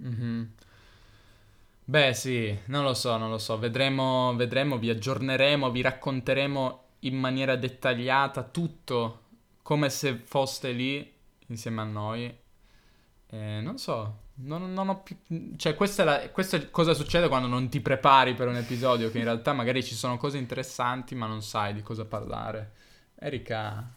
Mm-hmm. 0.04 0.44
Beh 1.86 2.14
sì, 2.16 2.58
non 2.66 2.84
lo 2.84 2.96
so, 2.96 3.16
non 3.18 3.30
lo 3.30 3.38
so, 3.38 3.60
vedremo, 3.60 4.34
vedremo, 4.36 4.80
vi 4.80 4.90
aggiorneremo, 4.90 5.70
vi 5.70 5.82
racconteremo 5.82 6.84
in 7.00 7.16
maniera 7.16 7.56
dettagliata 7.56 8.44
tutto 8.44 9.21
come 9.72 9.90
se 9.90 10.18
foste 10.18 10.74
lì 10.74 11.10
insieme 11.48 11.80
a 11.80 11.86
noi. 11.86 12.38
Eh, 13.28 13.62
non 13.62 13.78
so, 13.78 14.24
non, 14.44 14.74
non, 14.74 14.90
ho 14.90 15.02
più... 15.02 15.16
Cioè, 15.56 15.76
questa 15.76 16.02
è, 16.02 16.06
la... 16.06 16.30
questa 16.30 16.58
è 16.58 16.70
cosa 16.70 16.94
succede 16.94 17.30
quando 17.30 17.48
non 17.48 17.70
ti 17.70 17.80
prepari 17.80 18.34
per 18.34 18.50
un 18.50 18.58
episodio, 18.58 19.10
che 19.10 19.20
in 19.20 19.24
realtà 19.24 19.54
magari 19.54 19.82
ci 19.82 19.96
sono 19.96 20.18
cose 20.18 20.38
interessanti, 20.38 21.16
ma 21.16 21.26
non 21.26 21.42
sai 21.42 21.74
di 21.74 21.82
cosa 21.82 22.04
parlare. 22.04 22.74
Erika, 23.16 23.90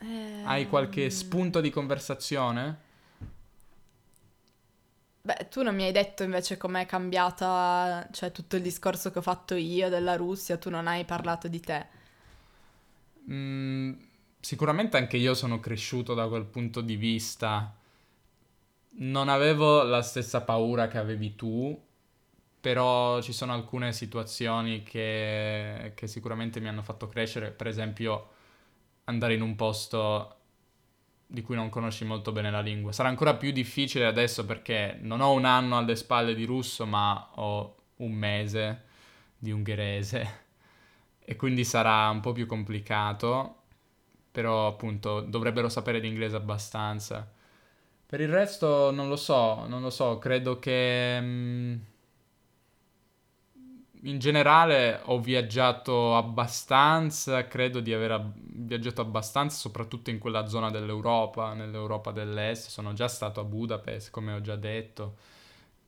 eh... 0.00 0.42
hai 0.44 0.68
qualche 0.68 1.08
spunto 1.08 1.62
di 1.62 1.70
conversazione? 1.70 2.80
Beh, 5.22 5.48
tu 5.48 5.62
non 5.62 5.74
mi 5.74 5.84
hai 5.84 5.92
detto 5.92 6.24
invece 6.24 6.58
com'è 6.58 6.84
cambiata, 6.84 8.06
cioè 8.12 8.32
tutto 8.32 8.56
il 8.56 8.62
discorso 8.62 9.10
che 9.10 9.20
ho 9.20 9.22
fatto 9.22 9.54
io 9.54 9.88
della 9.88 10.14
Russia, 10.14 10.58
tu 10.58 10.68
non 10.68 10.86
hai 10.86 11.06
parlato 11.06 11.48
di 11.48 11.60
te. 11.60 11.86
Mm, 13.30 13.92
sicuramente 14.42 14.96
anche 14.96 15.16
io 15.16 15.34
sono 15.34 15.60
cresciuto 15.60 16.14
da 16.14 16.26
quel 16.28 16.44
punto 16.44 16.80
di 16.80 16.96
vista. 16.96 17.74
Non 18.94 19.28
avevo 19.28 19.82
la 19.84 20.02
stessa 20.02 20.42
paura 20.42 20.88
che 20.88 20.98
avevi 20.98 21.36
tu, 21.36 21.80
però 22.60 23.22
ci 23.22 23.32
sono 23.32 23.52
alcune 23.54 23.92
situazioni 23.92 24.82
che, 24.82 25.92
che 25.94 26.06
sicuramente 26.06 26.60
mi 26.60 26.68
hanno 26.68 26.82
fatto 26.82 27.08
crescere, 27.08 27.52
per 27.52 27.68
esempio 27.68 28.30
andare 29.04 29.34
in 29.34 29.42
un 29.42 29.54
posto 29.56 30.36
di 31.26 31.40
cui 31.42 31.54
non 31.54 31.70
conosci 31.70 32.04
molto 32.04 32.32
bene 32.32 32.50
la 32.50 32.60
lingua. 32.60 32.92
Sarà 32.92 33.08
ancora 33.08 33.36
più 33.36 33.52
difficile 33.52 34.06
adesso 34.06 34.44
perché 34.44 34.98
non 35.00 35.20
ho 35.20 35.32
un 35.32 35.44
anno 35.44 35.78
alle 35.78 35.96
spalle 35.96 36.34
di 36.34 36.44
russo, 36.44 36.84
ma 36.84 37.30
ho 37.36 37.76
un 37.98 38.12
mese 38.12 38.82
di 39.38 39.52
ungherese 39.52 40.40
e 41.24 41.36
quindi 41.36 41.64
sarà 41.64 42.08
un 42.10 42.20
po' 42.20 42.32
più 42.32 42.46
complicato 42.46 43.61
però 44.32 44.66
appunto 44.66 45.20
dovrebbero 45.20 45.68
sapere 45.68 45.98
l'inglese 46.00 46.36
abbastanza. 46.36 47.30
Per 48.06 48.20
il 48.20 48.28
resto 48.28 48.90
non 48.90 49.08
lo 49.08 49.16
so, 49.16 49.66
non 49.66 49.82
lo 49.82 49.90
so, 49.90 50.18
credo 50.18 50.58
che 50.58 51.20
mh, 51.20 51.24
mm, 51.24 51.74
in 54.04 54.18
generale 54.18 55.00
ho 55.04 55.18
viaggiato 55.20 56.16
abbastanza, 56.16 57.46
credo 57.46 57.80
di 57.80 57.92
aver 57.92 58.12
ab- 58.12 58.34
viaggiato 58.36 59.00
abbastanza, 59.00 59.56
soprattutto 59.58 60.10
in 60.10 60.18
quella 60.18 60.46
zona 60.46 60.70
dell'Europa, 60.70 61.54
nell'Europa 61.54 62.10
dell'Est, 62.10 62.68
sono 62.68 62.92
già 62.94 63.08
stato 63.08 63.40
a 63.40 63.44
Budapest, 63.44 64.10
come 64.10 64.32
ho 64.32 64.40
già 64.40 64.56
detto, 64.56 65.16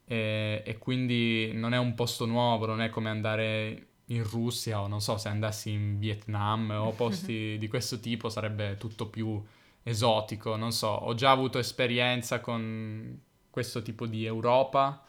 e, 0.07 0.62
e 0.64 0.78
quindi 0.78 1.52
non 1.54 1.74
è 1.74 1.78
un 1.78 1.94
posto 1.94 2.26
nuovo, 2.26 2.66
non 2.66 2.80
è 2.80 2.90
come 2.90 3.11
andare 3.11 3.87
in 4.07 4.23
Russia 4.29 4.81
o 4.81 4.87
non 4.87 5.01
so 5.01 5.17
se 5.17 5.29
andassi 5.29 5.71
in 5.71 5.99
Vietnam 5.99 6.71
o 6.71 6.93
posti 6.97 7.57
di 7.59 7.69
questo 7.69 8.01
tipo 8.01 8.29
sarebbe 8.29 8.77
tutto 8.77 9.09
più 9.09 9.43
esotico, 9.83 10.57
non 10.57 10.73
so, 10.73 10.88
ho 10.88 11.14
già 11.14 11.31
avuto 11.31 11.59
esperienza 11.59 12.40
con 12.40 13.21
questo 13.51 13.83
tipo 13.83 14.07
di 14.07 14.25
Europa 14.25 15.05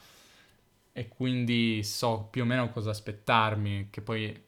e 0.91 1.07
quindi 1.07 1.81
so 1.83 2.27
più 2.29 2.43
o 2.43 2.45
meno 2.45 2.69
cosa 2.69 2.91
aspettarmi, 2.91 3.87
che 3.89 4.01
poi 4.01 4.43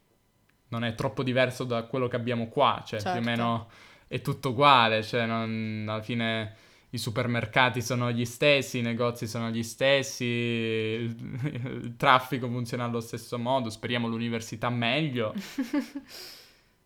non 0.69 0.83
è 0.83 0.95
troppo 0.95 1.23
diverso 1.23 1.63
da 1.63 1.83
quello 1.83 2.07
che 2.07 2.15
abbiamo 2.17 2.47
qua, 2.47 2.83
cioè 2.85 2.99
certo. 2.99 3.19
più 3.19 3.21
o 3.21 3.23
certo. 3.23 3.41
meno 3.43 3.69
è 4.07 4.21
tutto 4.21 4.49
uguale, 4.49 5.03
cioè 5.03 5.25
non, 5.25 5.85
alla 5.87 6.01
fine 6.01 6.55
i 6.91 6.97
supermercati 6.97 7.81
sono 7.81 8.11
gli 8.11 8.23
stessi, 8.23 8.79
i 8.79 8.81
negozi 8.81 9.27
sono 9.27 9.49
gli 9.49 9.63
stessi, 9.63 10.23
il, 10.23 11.79
il 11.81 11.95
traffico 11.97 12.47
funziona 12.47 12.85
allo 12.85 13.01
stesso 13.01 13.37
modo, 13.37 13.69
speriamo 13.69 14.07
l'università 14.07 14.69
meglio. 14.69 15.33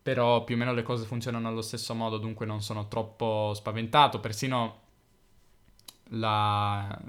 però 0.02 0.44
più 0.44 0.56
o 0.56 0.58
meno 0.58 0.74
le 0.74 0.82
cose 0.82 1.06
funzionano 1.06 1.48
allo 1.48 1.62
stesso 1.62 1.94
modo, 1.94 2.18
dunque 2.18 2.48
non 2.48 2.62
sono 2.64 2.88
troppo 2.88 3.54
spaventato, 3.54 4.20
persino 4.20 4.80
la... 6.10 7.00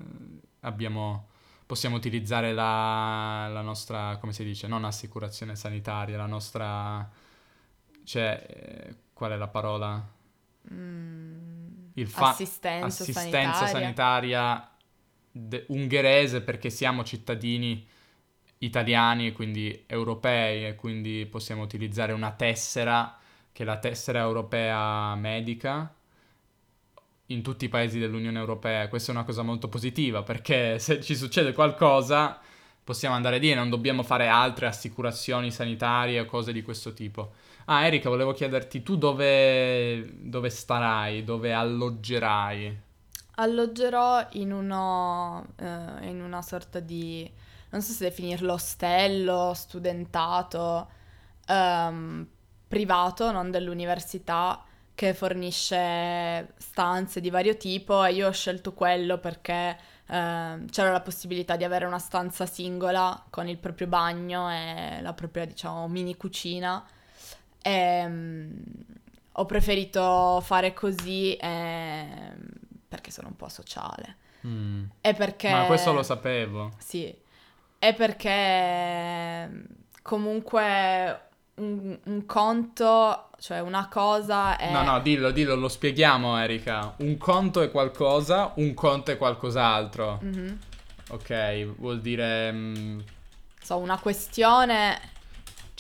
abbiamo... 0.61 1.28
possiamo 1.64 1.96
utilizzare 1.96 2.52
la... 2.52 3.48
la 3.48 3.62
nostra, 3.62 4.18
come 4.18 4.35
si 4.35 4.44
dice, 4.44 4.66
non 4.66 4.85
assicurazione 4.85 5.57
sanitaria, 5.57 6.18
la 6.18 6.26
nostra... 6.26 7.11
cioè, 8.05 8.46
eh, 8.46 8.96
qual 9.14 9.33
è 9.33 9.37
la 9.37 9.48
parola? 9.48 10.07
Mm 10.70 11.62
il 11.94 12.09
fa- 12.09 12.31
assistenza, 12.31 12.87
assistenza 12.87 13.66
sanitaria, 13.66 13.66
sanitaria 13.66 14.70
de- 15.31 15.64
ungherese 15.68 16.42
perché 16.42 16.70
siamo 16.70 17.05
cittadini 17.05 17.87
italiani 18.59 19.28
e 19.28 19.33
quindi 19.33 19.85
europei 19.87 20.66
e 20.66 20.74
quindi 20.74 21.26
possiamo 21.26 21.62
utilizzare 21.62 22.12
una 22.12 22.33
tessera 22.33 23.18
che 23.50 23.62
è 23.64 23.66
la 23.66 23.78
tessera 23.78 24.20
europea 24.20 25.14
medica 25.14 25.94
in 27.26 27.42
tutti 27.42 27.64
i 27.64 27.68
paesi 27.68 27.98
dell'Unione 27.98 28.38
Europea. 28.38 28.88
Questa 28.88 29.12
è 29.12 29.14
una 29.14 29.24
cosa 29.24 29.42
molto 29.42 29.68
positiva 29.68 30.22
perché 30.22 30.78
se 30.81 31.00
ci 31.00 31.14
succede 31.14 31.52
qualcosa 31.52 32.40
possiamo 32.85 33.14
andare 33.14 33.38
lì 33.38 33.50
e 33.50 33.55
non 33.55 33.70
dobbiamo 33.70 34.02
fare 34.02 34.28
altre 34.28 34.66
assicurazioni 34.66 35.50
sanitarie 35.50 36.20
o 36.20 36.24
cose 36.24 36.52
di 36.52 36.62
questo 36.62 36.92
tipo. 36.92 37.33
Ah, 37.66 37.87
Erika, 37.87 38.09
volevo 38.09 38.33
chiederti 38.33 38.83
tu 38.83 38.96
dove, 38.96 40.12
dove 40.20 40.48
starai, 40.51 41.25
dove 41.25 41.53
alloggerai? 41.53 42.81
Alloggerò 43.37 44.27
in, 44.33 44.53
uno, 44.53 45.55
eh, 45.57 46.09
in 46.09 46.20
una 46.22 46.42
sorta 46.42 46.81
di, 46.81 47.31
non 47.70 47.81
so 47.81 47.92
se 47.92 48.05
definirlo 48.05 48.53
ostello, 48.53 49.55
studentato, 49.55 50.88
ehm, 51.46 52.27
privato, 52.68 53.31
non 53.33 53.51
dell'università, 53.51 54.62
che 54.94 55.14
fornisce 55.14 56.55
stanze 56.59 57.20
di 57.20 57.31
vario 57.31 57.57
tipo 57.57 58.05
e 58.05 58.12
io 58.12 58.29
ho 58.29 58.33
scelto 58.33 58.75
quello 58.75 59.18
perché 59.18 59.79
eh, 60.07 60.64
c'era 60.70 60.90
la 60.92 61.01
possibilità 61.01 61.57
di 61.57 61.64
avere 61.64 61.87
una 61.87 61.98
stanza 61.98 62.44
singola 62.46 63.25
con 63.31 63.48
il 63.48 63.57
proprio 63.59 63.87
bagno 63.87 64.51
e 64.51 65.01
la 65.01 65.12
propria, 65.14 65.46
diciamo, 65.46 65.88
mini 65.88 66.16
cucina. 66.16 66.85
E, 67.62 68.05
um, 68.05 68.53
ho 69.33 69.46
preferito 69.46 70.40
fare 70.42 70.75
così 70.75 71.35
eh, 71.37 72.35
perché 72.88 73.11
sono 73.11 73.29
un 73.29 73.37
po' 73.37 73.48
sociale. 73.48 74.16
Mm. 74.46 74.85
E 75.01 75.14
perché... 75.14 75.51
Ma 75.51 75.64
questo 75.64 75.92
lo 75.92 76.03
sapevo. 76.03 76.72
Sì. 76.79 77.14
E 77.79 77.94
perché 77.94 79.64
comunque 80.03 81.20
un, 81.55 81.98
un, 82.05 82.27
conto, 82.27 83.31
cioè 83.38 83.61
una 83.61 83.88
cosa 83.88 84.57
è... 84.57 84.70
No, 84.70 84.83
no, 84.83 85.01
dillo, 85.01 85.31
dillo, 85.31 85.55
lo 85.55 85.68
spieghiamo 85.68 86.38
Erika. 86.38 86.94
Un 86.98 87.16
conto 87.16 87.62
è 87.62 87.70
qualcosa, 87.70 88.53
un 88.57 88.75
conto 88.75 89.11
è 89.11 89.16
qualcos'altro. 89.16 90.20
Mm-hmm. 90.22 90.55
Ok, 91.11 91.75
vuol 91.79 92.01
dire... 92.01 92.51
Um... 92.51 93.05
So, 93.61 93.79
una 93.79 93.98
questione... 93.98 95.12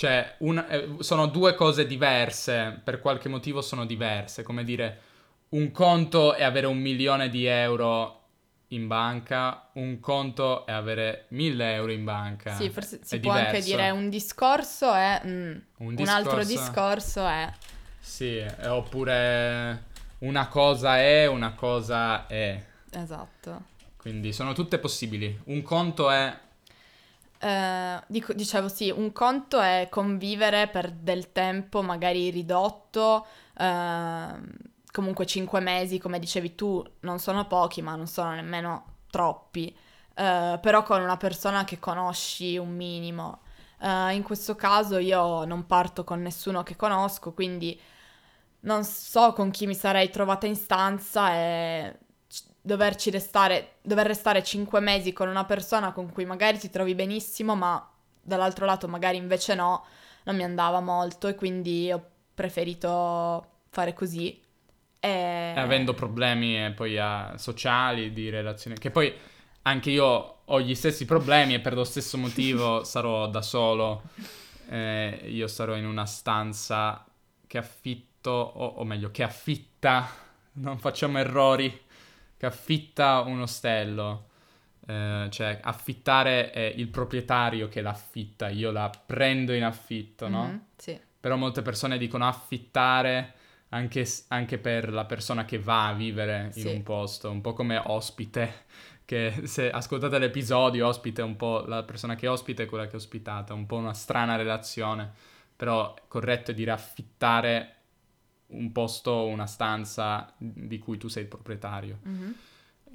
Cioè, 0.02 0.34
una, 0.38 0.66
eh, 0.66 0.96
sono 0.98 1.28
due 1.28 1.54
cose 1.54 1.86
diverse, 1.86 2.80
per 2.82 2.98
qualche 3.00 3.28
motivo 3.28 3.62
sono 3.62 3.86
diverse, 3.86 4.42
come 4.42 4.64
dire, 4.64 5.00
un 5.50 5.70
conto 5.70 6.34
è 6.34 6.42
avere 6.42 6.66
un 6.66 6.78
milione 6.78 7.28
di 7.28 7.46
euro 7.46 8.22
in 8.70 8.88
banca, 8.88 9.68
un 9.74 10.00
conto 10.00 10.66
è 10.66 10.72
avere 10.72 11.26
1000 11.28 11.74
euro 11.74 11.92
in 11.92 12.02
banca. 12.02 12.56
Sì, 12.56 12.68
forse 12.70 12.98
si 13.04 13.20
può 13.20 13.30
diverso. 13.32 13.54
anche 13.54 13.64
dire 13.64 13.90
un 13.90 14.08
discorso 14.08 14.92
è... 14.92 15.22
Mm, 15.24 15.50
un, 15.76 15.94
discorso... 15.94 16.02
un, 16.02 16.08
altro 16.08 16.44
discorso 16.44 17.24
è... 17.24 17.52
Sì, 18.00 18.44
oppure 18.64 19.84
una 20.18 20.48
cosa 20.48 20.98
è, 20.98 21.26
una 21.26 21.54
cosa 21.54 22.26
è. 22.26 22.60
Esatto. 22.90 23.66
Quindi 23.96 24.32
sono 24.32 24.52
tutte 24.52 24.80
possibili. 24.80 25.42
Un 25.44 25.62
conto 25.62 26.10
è... 26.10 26.36
Eh, 27.42 28.00
dico, 28.06 28.32
dicevo 28.34 28.68
sì, 28.68 28.88
un 28.90 29.10
conto 29.12 29.60
è 29.60 29.88
convivere 29.90 30.68
per 30.68 30.92
del 30.92 31.32
tempo 31.32 31.82
magari 31.82 32.30
ridotto. 32.30 33.26
Eh, 33.58 34.26
comunque 34.92 35.26
5 35.26 35.58
mesi, 35.60 35.98
come 35.98 36.20
dicevi 36.20 36.54
tu, 36.54 36.84
non 37.00 37.18
sono 37.18 37.46
pochi, 37.46 37.82
ma 37.82 37.96
non 37.96 38.06
sono 38.06 38.32
nemmeno 38.34 38.98
troppi. 39.10 39.76
Uh, 40.14 40.60
però 40.60 40.82
con 40.82 41.00
una 41.00 41.16
persona 41.16 41.64
che 41.64 41.78
conosci 41.78 42.58
un 42.58 42.74
minimo. 42.76 43.40
Uh, 43.80 44.10
in 44.10 44.22
questo 44.22 44.54
caso 44.54 44.98
io 44.98 45.44
non 45.44 45.66
parto 45.66 46.04
con 46.04 46.20
nessuno 46.22 46.62
che 46.62 46.76
conosco, 46.76 47.32
quindi 47.32 47.80
non 48.60 48.84
so 48.84 49.32
con 49.32 49.50
chi 49.50 49.66
mi 49.66 49.74
sarei 49.74 50.10
trovata 50.10 50.46
in 50.46 50.54
stanza 50.54 51.32
e 51.34 51.98
doverci 52.62 53.10
restare, 53.10 53.74
dover 53.82 54.06
restare 54.06 54.42
5 54.42 54.80
mesi 54.80 55.12
con 55.12 55.28
una 55.28 55.44
persona 55.44 55.92
con 55.92 56.10
cui 56.10 56.24
magari 56.24 56.58
ti 56.58 56.70
trovi 56.70 56.94
benissimo, 56.94 57.54
ma 57.54 57.86
dall'altro 58.22 58.64
lato 58.64 58.88
magari 58.88 59.16
invece 59.18 59.54
no, 59.54 59.84
non 60.24 60.36
mi 60.36 60.44
andava 60.44 60.80
molto 60.80 61.28
e 61.28 61.34
quindi 61.34 61.92
ho 61.92 62.02
preferito 62.34 63.46
fare 63.68 63.92
così 63.92 64.40
e... 65.04 65.52
Avendo 65.56 65.94
problemi 65.94 66.64
eh, 66.64 66.70
poi 66.70 66.96
uh, 66.96 67.36
sociali, 67.36 68.12
di 68.12 68.30
relazioni, 68.30 68.78
che 68.78 68.92
poi 68.92 69.12
anche 69.62 69.90
io 69.90 70.36
ho 70.44 70.60
gli 70.60 70.76
stessi 70.76 71.06
problemi 71.06 71.54
e 71.54 71.60
per 71.60 71.74
lo 71.74 71.82
stesso 71.82 72.16
motivo 72.16 72.84
sarò 72.86 73.26
da 73.26 73.42
solo. 73.42 74.02
Eh, 74.68 75.22
io 75.24 75.48
sarò 75.48 75.74
in 75.74 75.86
una 75.86 76.06
stanza 76.06 77.04
che 77.48 77.58
affitto, 77.58 78.30
o, 78.30 78.64
o, 78.64 78.84
meglio, 78.84 79.10
che 79.10 79.24
affitta, 79.24 80.08
non 80.52 80.78
facciamo 80.78 81.18
errori, 81.18 81.81
che 82.42 82.46
affitta 82.46 83.20
un 83.20 83.42
ostello. 83.42 84.30
Eh, 84.84 85.28
cioè, 85.30 85.60
affittare 85.62 86.50
è 86.50 86.72
il 86.74 86.88
proprietario 86.88 87.68
che 87.68 87.80
l'affitta, 87.80 88.48
io 88.48 88.72
la 88.72 88.90
prendo 88.90 89.52
in 89.52 89.62
affitto, 89.62 90.26
no? 90.26 90.46
Mm-hmm, 90.46 90.56
sì. 90.76 91.00
Però 91.20 91.36
molte 91.36 91.62
persone 91.62 91.98
dicono 91.98 92.26
affittare 92.26 93.34
anche, 93.68 94.04
anche, 94.28 94.58
per 94.58 94.92
la 94.92 95.04
persona 95.04 95.44
che 95.44 95.60
va 95.60 95.86
a 95.86 95.92
vivere 95.92 96.50
in 96.56 96.62
sì. 96.62 96.66
un 96.66 96.82
posto, 96.82 97.30
un 97.30 97.40
po' 97.40 97.52
come 97.52 97.80
ospite, 97.80 98.64
che 99.04 99.42
se 99.44 99.70
ascoltate 99.70 100.18
l'episodio, 100.18 100.88
ospite 100.88 101.22
è 101.22 101.24
un 101.24 101.36
po' 101.36 101.62
la 101.68 101.84
persona 101.84 102.16
che 102.16 102.26
ospita 102.26 102.64
e 102.64 102.66
quella 102.66 102.86
che 102.86 102.94
è 102.94 102.96
ospitata, 102.96 103.54
un 103.54 103.66
po' 103.66 103.76
una 103.76 103.94
strana 103.94 104.34
relazione, 104.34 105.08
però 105.54 105.94
è 105.94 106.02
corretto 106.08 106.50
dire 106.50 106.72
affittare 106.72 107.81
un 108.52 108.72
posto, 108.72 109.26
una 109.26 109.46
stanza 109.46 110.32
di 110.38 110.78
cui 110.78 110.98
tu 110.98 111.08
sei 111.08 111.24
il 111.24 111.28
proprietario. 111.28 111.98
Mm-hmm. 112.06 112.30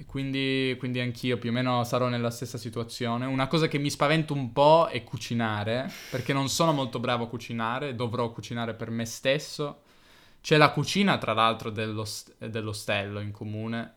E 0.00 0.06
quindi, 0.06 0.76
quindi 0.78 1.00
anch'io 1.00 1.38
più 1.38 1.50
o 1.50 1.52
meno 1.52 1.82
sarò 1.84 2.08
nella 2.08 2.30
stessa 2.30 2.56
situazione. 2.56 3.26
Una 3.26 3.48
cosa 3.48 3.66
che 3.66 3.78
mi 3.78 3.90
spaventa 3.90 4.32
un 4.32 4.52
po' 4.52 4.86
è 4.86 5.02
cucinare, 5.02 5.90
perché 6.10 6.32
non 6.32 6.48
sono 6.48 6.72
molto 6.72 7.00
bravo 7.00 7.24
a 7.24 7.28
cucinare, 7.28 7.94
dovrò 7.94 8.30
cucinare 8.30 8.74
per 8.74 8.90
me 8.90 9.04
stesso 9.04 9.82
c'è 10.40 10.56
la 10.56 10.70
cucina, 10.70 11.18
tra 11.18 11.32
l'altro, 11.32 11.70
dell'ost- 11.70 12.36
dell'ostello 12.46 13.20
in 13.20 13.32
comune, 13.32 13.94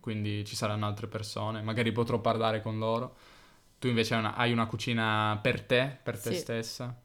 quindi 0.00 0.44
ci 0.44 0.56
saranno 0.56 0.86
altre 0.86 1.06
persone, 1.06 1.62
magari 1.62 1.92
potrò 1.92 2.18
parlare 2.18 2.62
con 2.62 2.78
loro. 2.78 3.16
Tu 3.78 3.86
invece 3.86 4.14
hai 4.14 4.20
una, 4.20 4.34
hai 4.34 4.52
una 4.52 4.66
cucina 4.66 5.38
per 5.40 5.62
te, 5.62 5.96
per 6.02 6.18
te 6.20 6.32
sì. 6.32 6.38
stessa. 6.38 7.00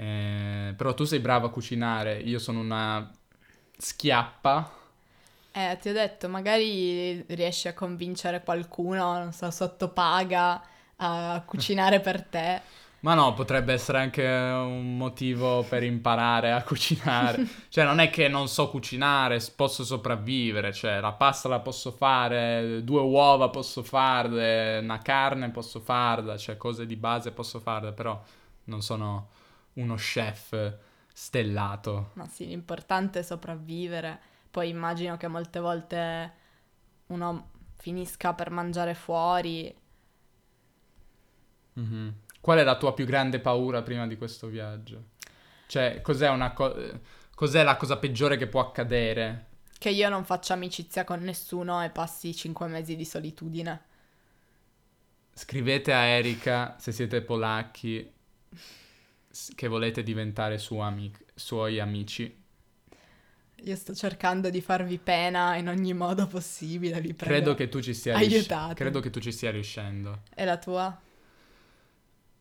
Eh, 0.00 0.72
però 0.74 0.94
tu 0.94 1.04
sei 1.04 1.18
brava 1.18 1.48
a 1.48 1.50
cucinare, 1.50 2.16
io 2.16 2.38
sono 2.38 2.60
una 2.60 3.06
schiappa. 3.76 4.72
Eh, 5.52 5.76
ti 5.78 5.90
ho 5.90 5.92
detto, 5.92 6.26
magari 6.26 7.22
riesci 7.34 7.68
a 7.68 7.74
convincere 7.74 8.42
qualcuno, 8.42 9.18
non 9.18 9.32
so, 9.34 9.50
sottopaga 9.50 10.62
a 10.96 11.42
cucinare 11.44 12.00
per 12.00 12.22
te. 12.22 12.62
Ma 13.00 13.12
no, 13.12 13.34
potrebbe 13.34 13.74
essere 13.74 13.98
anche 13.98 14.26
un 14.26 14.96
motivo 14.96 15.64
per 15.64 15.82
imparare 15.82 16.52
a 16.52 16.62
cucinare. 16.62 17.46
cioè, 17.68 17.84
non 17.84 17.98
è 17.98 18.08
che 18.08 18.28
non 18.28 18.48
so 18.48 18.70
cucinare, 18.70 19.38
posso 19.54 19.84
sopravvivere. 19.84 20.72
Cioè, 20.72 21.00
la 21.00 21.12
pasta 21.12 21.48
la 21.50 21.60
posso 21.60 21.90
fare, 21.90 22.82
due 22.84 23.02
uova 23.02 23.50
posso 23.50 23.82
farle, 23.82 24.78
una 24.78 24.98
carne 25.00 25.50
posso 25.50 25.78
farla, 25.80 26.38
cioè 26.38 26.56
cose 26.56 26.86
di 26.86 26.96
base 26.96 27.32
posso 27.32 27.60
farle, 27.60 27.92
però 27.92 28.18
non 28.64 28.80
sono 28.80 29.28
uno 29.74 29.94
chef 29.94 30.78
stellato. 31.12 32.10
Ma 32.14 32.26
sì, 32.26 32.46
l'importante 32.46 33.20
è 33.20 33.22
sopravvivere. 33.22 34.20
Poi 34.50 34.68
immagino 34.68 35.16
che 35.16 35.28
molte 35.28 35.60
volte 35.60 36.32
uno 37.06 37.50
finisca 37.76 38.34
per 38.34 38.50
mangiare 38.50 38.94
fuori. 38.94 39.74
Mm-hmm. 41.78 42.08
Qual 42.40 42.58
è 42.58 42.64
la 42.64 42.76
tua 42.76 42.94
più 42.94 43.04
grande 43.04 43.38
paura 43.38 43.82
prima 43.82 44.06
di 44.06 44.16
questo 44.16 44.48
viaggio? 44.48 45.10
Cioè, 45.66 46.00
cos'è, 46.00 46.52
co- 46.52 47.00
cos'è 47.34 47.62
la 47.62 47.76
cosa 47.76 47.96
peggiore 47.98 48.36
che 48.36 48.48
può 48.48 48.60
accadere? 48.60 49.46
Che 49.78 49.90
io 49.90 50.08
non 50.08 50.24
faccia 50.24 50.54
amicizia 50.54 51.04
con 51.04 51.20
nessuno 51.20 51.82
e 51.82 51.90
passi 51.90 52.34
cinque 52.34 52.66
mesi 52.66 52.96
di 52.96 53.04
solitudine. 53.04 53.84
Scrivete 55.32 55.92
a 55.92 56.00
Erika 56.00 56.76
se 56.78 56.92
siete 56.92 57.22
polacchi 57.22 58.12
che 59.54 59.68
volete 59.68 60.02
diventare 60.02 60.60
amic- 60.78 61.24
suoi 61.34 61.78
amici. 61.78 62.38
Io 63.64 63.76
sto 63.76 63.94
cercando 63.94 64.48
di 64.48 64.60
farvi 64.60 64.98
pena 64.98 65.56
in 65.56 65.68
ogni 65.68 65.92
modo 65.92 66.26
possibile, 66.26 67.00
vi 67.00 67.12
prego. 67.12 67.32
Credo 67.32 67.54
che 67.54 67.68
tu 67.68 67.80
ci 67.80 67.92
stia 67.92 68.16
riuscendo. 68.16 68.74
Credo 68.74 69.00
che 69.00 69.10
tu 69.10 69.20
ci 69.20 69.32
stia 69.32 69.50
riuscendo. 69.50 70.22
E 70.34 70.44
la 70.44 70.56
tua? 70.56 70.98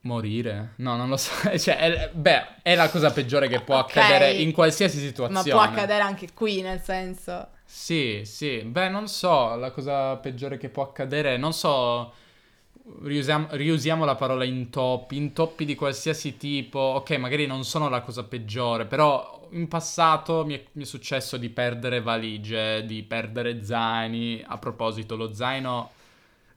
Morire? 0.01 0.73
No, 0.77 0.95
non 0.95 1.09
lo 1.09 1.17
so. 1.17 1.31
cioè, 1.59 1.75
è, 1.75 2.11
beh, 2.13 2.61
è 2.61 2.75
la 2.75 2.89
cosa 2.89 3.11
peggiore 3.11 3.49
che 3.49 3.61
può 3.61 3.79
okay. 3.79 4.01
accadere 4.01 4.31
in 4.31 4.53
qualsiasi 4.53 4.97
situazione. 4.99 5.43
Ma 5.49 5.55
può 5.55 5.59
accadere 5.59 6.01
anche 6.01 6.29
qui, 6.33 6.61
nel 6.61 6.81
senso. 6.81 7.49
Sì, 7.65 8.21
sì. 8.23 8.61
Beh, 8.61 8.87
non 8.87 9.07
so, 9.09 9.55
la 9.55 9.71
cosa 9.71 10.15
peggiore 10.15 10.57
che 10.57 10.69
può 10.69 10.83
accadere, 10.83 11.35
non 11.35 11.51
so. 11.51 12.13
Riusiamo, 13.03 13.47
riusiamo 13.51 14.05
la 14.05 14.15
parola 14.15 14.43
intoppi, 14.43 15.15
intoppi 15.15 15.65
di 15.65 15.75
qualsiasi 15.75 16.37
tipo. 16.37 16.79
Ok, 16.79 17.11
magari 17.17 17.45
non 17.45 17.63
sono 17.63 17.89
la 17.89 18.01
cosa 18.01 18.23
peggiore, 18.23 18.85
però 18.85 19.47
in 19.51 19.67
passato 19.67 20.45
mi 20.45 20.55
è, 20.55 20.63
mi 20.73 20.83
è 20.83 20.85
successo 20.85 21.37
di 21.37 21.49
perdere 21.49 22.01
valigie, 22.01 22.85
di 22.85 23.03
perdere 23.03 23.63
zaini. 23.63 24.43
A 24.45 24.57
proposito, 24.57 25.15
lo 25.15 25.33
zaino 25.33 25.91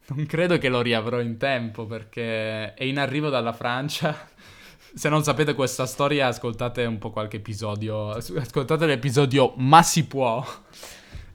non 0.07 0.27
credo 0.27 0.59
che 0.59 0.69
lo 0.69 0.81
riavrò 0.83 1.21
in 1.21 1.37
tempo 1.37 1.87
perché 1.87 2.75
è 2.75 2.85
in 2.85 2.99
arrivo 2.99 3.29
dalla 3.29 3.53
Francia. 3.53 4.29
Se 4.95 5.09
non 5.09 5.23
sapete 5.23 5.55
questa 5.55 5.87
storia, 5.87 6.27
ascoltate 6.27 6.85
un 6.85 6.99
po' 6.99 7.11
qualche 7.11 7.37
episodio. 7.37 8.11
Ascoltate 8.11 8.87
l'episodio 8.87 9.55
Ma 9.57 9.83
si 9.83 10.07
può. 10.07 10.45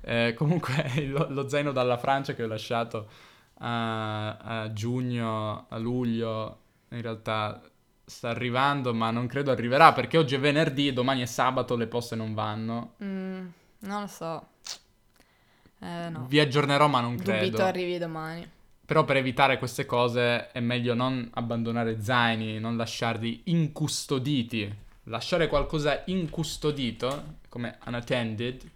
Eh, 0.01 0.33
comunque, 0.36 0.91
lo, 1.07 1.27
lo, 1.29 1.49
zaino 1.49 1.71
dalla 1.71 1.97
Francia 1.97 2.33
che 2.33 2.43
ho 2.43 2.47
lasciato 2.47 3.07
a, 3.59 4.37
a 4.37 4.73
giugno, 4.73 5.65
a 5.69 5.77
luglio, 5.77 6.59
in 6.89 7.01
realtà 7.01 7.61
sta 8.05 8.29
arrivando, 8.29 8.93
ma 8.93 9.11
non 9.11 9.27
credo 9.27 9.51
arriverà 9.51 9.91
perché 9.93 10.17
oggi 10.17 10.35
è 10.35 10.39
venerdì, 10.39 10.93
domani 10.93 11.21
è 11.21 11.25
sabato, 11.25 11.75
le 11.75 11.87
poste 11.87 12.15
non 12.15 12.33
vanno. 12.33 12.93
Mm, 13.03 13.47
non 13.79 14.01
lo 14.01 14.07
so. 14.07 14.47
Eh, 15.79 16.09
no. 16.09 16.25
Vi 16.27 16.39
aggiornerò, 16.39 16.87
ma 16.87 17.01
non 17.01 17.17
credo. 17.17 17.45
Dubito 17.45 17.63
arrivi 17.63 17.97
domani. 17.97 18.49
Però 18.85 19.03
per 19.03 19.17
evitare 19.17 19.57
queste 19.57 19.85
cose 19.85 20.49
è 20.51 20.61
meglio 20.61 20.93
non 20.93 21.29
abbandonare 21.33 22.01
zaini, 22.01 22.59
non 22.59 22.77
lasciarli 22.77 23.41
incustoditi. 23.45 24.73
Lasciare 25.03 25.47
qualcosa 25.47 26.03
incustodito, 26.05 27.39
come 27.49 27.77
unattended, 27.85 28.69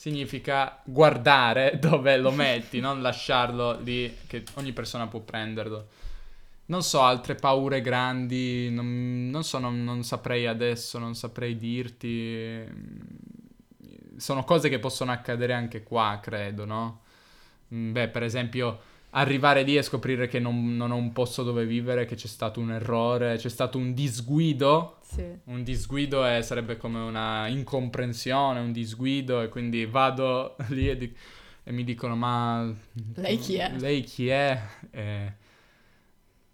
significa 0.00 0.80
guardare 0.82 1.76
dove 1.78 2.16
lo 2.16 2.30
metti, 2.30 2.80
non 2.80 3.02
lasciarlo 3.02 3.78
lì 3.80 4.16
che 4.26 4.44
ogni 4.54 4.72
persona 4.72 5.06
può 5.08 5.20
prenderlo. 5.20 5.88
Non 6.66 6.82
so, 6.82 7.02
altre 7.02 7.34
paure 7.34 7.82
grandi, 7.82 8.70
non, 8.70 9.28
non 9.30 9.44
so, 9.44 9.58
non, 9.58 9.84
non, 9.84 10.02
saprei 10.02 10.46
adesso, 10.46 10.98
non 10.98 11.14
saprei 11.14 11.58
dirti. 11.58 12.64
Sono 14.16 14.42
cose 14.44 14.70
che 14.70 14.78
possono 14.78 15.12
accadere 15.12 15.52
anche 15.52 15.82
qua, 15.82 16.18
credo, 16.22 16.64
no? 16.64 17.00
Mm, 17.74 17.92
beh, 17.92 18.08
per 18.08 18.22
esempio, 18.22 18.80
arrivare 19.10 19.62
lì 19.62 19.76
e 19.76 19.82
scoprire 19.82 20.28
che 20.28 20.38
non, 20.38 20.76
non 20.76 20.90
ho 20.90 20.96
un 20.96 21.12
posto 21.12 21.42
dove 21.42 21.66
vivere, 21.66 22.04
che 22.04 22.14
c'è 22.14 22.26
stato 22.26 22.60
un 22.60 22.72
errore, 22.72 23.36
c'è 23.36 23.48
stato 23.48 23.78
un 23.78 23.94
disguido. 23.94 24.98
Sì. 25.02 25.24
Un 25.44 25.62
disguido 25.62 26.24
è, 26.24 26.42
sarebbe 26.42 26.76
come 26.76 27.00
una 27.00 27.48
incomprensione, 27.48 28.60
un 28.60 28.72
disguido, 28.72 29.42
e 29.42 29.48
quindi 29.48 29.86
vado 29.86 30.56
lì 30.68 30.88
e, 30.88 30.96
di- 30.96 31.14
e 31.64 31.72
mi 31.72 31.84
dicono: 31.84 32.16
Ma 32.16 32.72
lei 33.14 33.38
chi 33.38 33.56
è? 33.56 33.72
Lei 33.76 34.02
chi 34.02 34.28
è? 34.28 34.62
E 34.90 35.38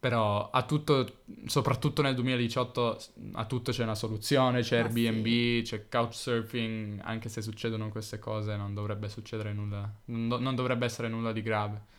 però 0.06 0.50
a 0.50 0.62
tutto, 0.62 1.22
soprattutto 1.46 2.00
nel 2.00 2.14
2018, 2.14 2.98
a 3.32 3.44
tutto 3.44 3.72
c'è 3.72 3.82
una 3.82 3.96
soluzione, 3.96 4.60
c'è 4.60 4.78
ah, 4.78 4.82
Airbnb, 4.84 5.24
sì. 5.24 5.62
c'è 5.64 5.88
Couchsurfing, 5.88 7.00
anche 7.02 7.28
se 7.28 7.42
succedono 7.42 7.88
queste 7.88 8.20
cose 8.20 8.54
non 8.56 8.72
dovrebbe 8.72 9.08
succedere 9.08 9.52
nulla, 9.52 9.90
non, 10.04 10.40
non 10.40 10.54
dovrebbe 10.54 10.84
essere 10.84 11.08
nulla 11.08 11.32
di 11.32 11.42
grave. 11.42 11.94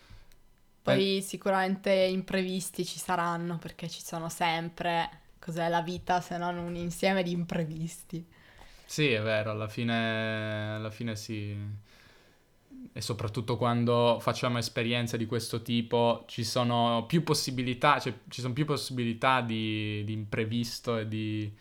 Poi 0.87 1.17
eh. 1.17 1.21
sicuramente 1.21 1.91
imprevisti 1.91 2.85
ci 2.85 2.97
saranno 2.99 3.57
perché 3.57 3.89
ci 3.89 4.01
sono 4.01 4.29
sempre, 4.29 5.09
cos'è 5.39 5.67
la 5.69 5.81
vita 5.81 6.21
se 6.21 6.37
non 6.37 6.57
un 6.57 6.75
insieme 6.75 7.23
di 7.23 7.31
imprevisti. 7.31 8.25
Sì, 8.85 9.11
è 9.11 9.21
vero, 9.21 9.51
alla 9.51 9.67
fine, 9.67 10.75
alla 10.75 10.89
fine 10.89 11.15
sì 11.15 11.55
e 12.93 13.01
soprattutto 13.01 13.57
quando 13.57 14.17
facciamo 14.19 14.57
esperienze 14.57 15.17
di 15.17 15.25
questo 15.25 15.61
tipo 15.61 16.23
ci 16.27 16.43
sono 16.43 17.05
più 17.05 17.23
possibilità, 17.23 17.99
cioè 17.99 18.13
ci 18.27 18.41
sono 18.41 18.53
più 18.53 18.65
possibilità 18.65 19.41
di, 19.41 20.03
di 20.03 20.13
imprevisto 20.13 20.97
e 20.97 21.07
di 21.07 21.51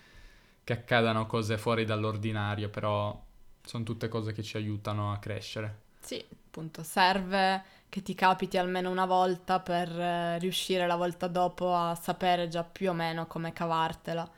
che 0.65 0.73
accadano 0.73 1.27
cose 1.27 1.59
fuori 1.59 1.85
dall'ordinario, 1.85 2.69
però 2.71 3.23
sono 3.63 3.85
tutte 3.85 4.09
cose 4.09 4.33
che 4.33 4.43
ci 4.43 4.57
aiutano 4.57 5.13
a 5.13 5.19
crescere. 5.19 5.85
Sì, 6.01 6.25
appunto, 6.31 6.83
serve 6.83 7.63
che 7.97 8.03
ti 8.03 8.15
capiti 8.15 8.59
almeno 8.59 8.91
una 8.91 9.07
volta 9.07 9.59
per 9.59 9.89
eh, 9.89 10.39
riuscire 10.39 10.87
la 10.87 10.97
volta 10.97 11.29
dopo 11.29 11.75
a 11.75 11.95
sapere 11.95 12.47
già 12.47 12.63
più 12.63 12.91
o 12.91 12.93
meno 12.93 13.27
come 13.27 13.55
cavartela. 13.55 14.31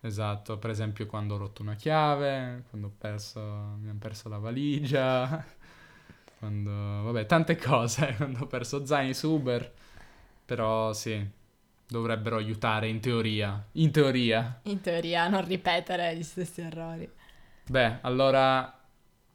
Esatto, 0.00 0.58
per 0.58 0.70
esempio 0.70 1.06
quando 1.06 1.36
ho 1.36 1.38
rotto 1.38 1.62
una 1.62 1.76
chiave, 1.76 2.64
quando 2.68 2.88
ho 2.88 2.92
perso, 2.98 3.40
mi 3.40 3.88
hanno 3.88 4.00
perso 4.00 4.28
la 4.28 4.38
valigia. 4.38 5.44
Quando, 6.38 6.70
vabbè, 6.70 7.26
tante 7.26 7.56
cose, 7.56 8.14
quando 8.16 8.44
ho 8.44 8.46
perso 8.46 8.86
zaini 8.86 9.12
su 9.12 9.28
Uber, 9.28 9.72
però 10.44 10.92
sì, 10.92 11.28
dovrebbero 11.84 12.36
aiutare 12.36 12.86
in 12.86 13.00
teoria, 13.00 13.64
in 13.72 13.90
teoria. 13.90 14.60
In 14.64 14.80
teoria, 14.80 15.24
a 15.24 15.28
non 15.28 15.44
ripetere 15.44 16.14
gli 16.16 16.22
stessi 16.22 16.60
errori. 16.60 17.10
Beh, 17.66 17.98
allora 18.02 18.72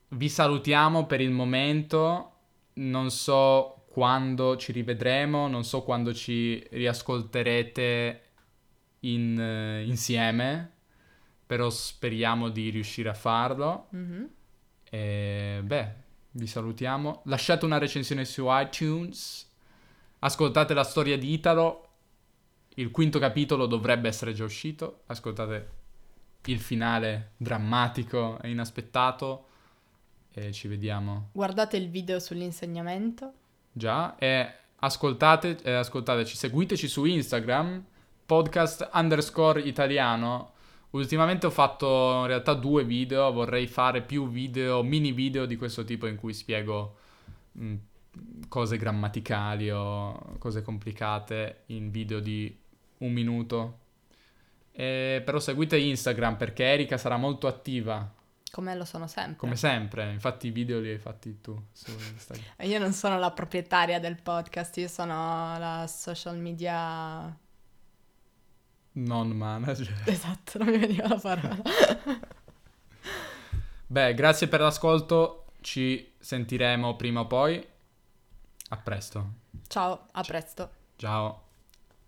vi 0.10 0.30
salutiamo 0.30 1.06
per 1.06 1.20
il 1.20 1.32
momento, 1.32 2.33
non 2.76 3.12
so 3.12 3.86
quando 3.90 4.58
ci 4.58 4.72
rivedremo, 4.72 5.48
non 5.48 5.64
so 5.64 5.84
quando 5.84 6.14
ci 6.14 6.66
riascolterete 6.72 8.22
in, 9.02 9.38
uh, 9.38 9.88
insieme, 9.88 10.72
però 11.46 11.70
speriamo 11.70 12.50
di 12.50 12.70
riuscire 12.70 13.10
a 13.10 13.14
farlo. 13.14 13.90
Mm-hmm. 13.96 14.24
E 14.90 15.62
beh, 15.64 15.94
vi 16.32 16.48
salutiamo. 16.48 17.22
Lasciate 17.26 17.66
una 17.66 17.78
recensione 17.78 18.26
su 18.26 18.46
iTunes. 18.48 19.52
Ascoltate 20.20 20.74
la 20.74 20.84
storia 20.84 21.18
di 21.18 21.32
Italo. 21.32 21.90
Il 22.76 22.90
quinto 22.90 23.20
capitolo 23.20 23.68
dovrebbe 23.68 24.08
essere 24.08 24.34
già 24.34 24.44
uscito. 24.44 25.02
Ascoltate 25.06 25.70
il 26.46 26.60
finale 26.60 27.34
drammatico 27.38 28.40
e 28.42 28.50
inaspettato. 28.50 29.48
E 30.34 30.52
ci 30.52 30.68
vediamo. 30.68 31.30
Guardate 31.32 31.78
il 31.78 31.90
video 31.90 32.20
sull'insegnamento. 32.20 33.34
Già. 33.72 34.16
E 34.18 34.52
ascoltate, 34.78 35.58
eh, 35.64 35.74
ascoltateci, 35.74 36.36
seguiteci 36.36 36.88
su 36.88 37.06
Instagram. 37.06 37.86
Podcast 38.26 38.90
underscore 38.94 39.62
italiano 39.62 40.54
Ultimamente 40.94 41.48
ho 41.48 41.50
fatto 41.50 42.20
in 42.22 42.28
realtà 42.28 42.54
due 42.54 42.84
video, 42.84 43.32
vorrei 43.32 43.66
fare 43.66 44.04
più 44.04 44.28
video, 44.28 44.84
mini 44.84 45.12
video 45.12 45.48
di 45.48 45.56
questo 45.56 45.84
tipo 45.84 46.06
in 46.06 46.18
cui 46.18 46.34
spiego 46.34 46.98
mh, 47.54 47.66
mm, 47.66 47.76
cose 48.48 48.78
grammaticali 48.78 49.72
o 49.72 50.36
cose 50.38 50.62
complicate 50.62 51.64
in 51.68 51.90
video 51.90 52.20
di 52.20 52.56
un 53.00 53.12
minuto. 53.12 53.80
E, 54.72 55.24
però 55.26 55.40
seguite 55.40 55.80
Instagram 55.80 56.38
perché 56.38 56.64
Erika 56.64 56.98
sarà 56.98 57.18
molto 57.18 57.48
attiva. 57.48 58.14
Come 58.54 58.76
lo 58.76 58.86
sono 58.86 59.08
sempre. 59.08 59.38
Come 59.38 59.56
sempre, 59.56 60.12
infatti 60.12 60.46
i 60.46 60.52
video 60.52 60.80
li 60.80 60.92
hai 60.92 61.00
fatti 61.00 61.42
tu 61.42 61.60
su 61.72 61.90
Instagram. 61.90 62.46
io 62.70 62.78
non 62.78 62.94
sono 62.94 63.18
la 63.18 63.32
proprietaria 63.32 64.00
del 64.00 64.22
podcast, 64.22 64.78
io 64.78 64.88
sono 64.88 65.58
la 65.58 65.88
social 65.88 66.38
media 66.38 67.36
non 68.92 69.30
manager. 69.30 69.92
Esatto, 70.06 70.60
non 70.60 70.68
mi 70.68 70.78
veniva 70.78 71.08
la 71.08 71.20
parola. 71.20 71.58
Beh, 73.88 74.14
grazie 74.14 74.48
per 74.48 74.60
l'ascolto, 74.60 75.46
ci 75.62 76.14
sentiremo 76.20 76.96
prima 76.96 77.22
o 77.22 77.26
poi. 77.26 77.68
A 78.70 78.78
presto. 78.78 79.34
Ciao, 79.66 80.06
a 80.12 80.22
presto. 80.22 80.70
Ciao. 80.98 81.42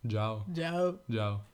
Ciao. 0.07 0.45
Ciao. 0.53 0.99
Ciao. 1.09 1.53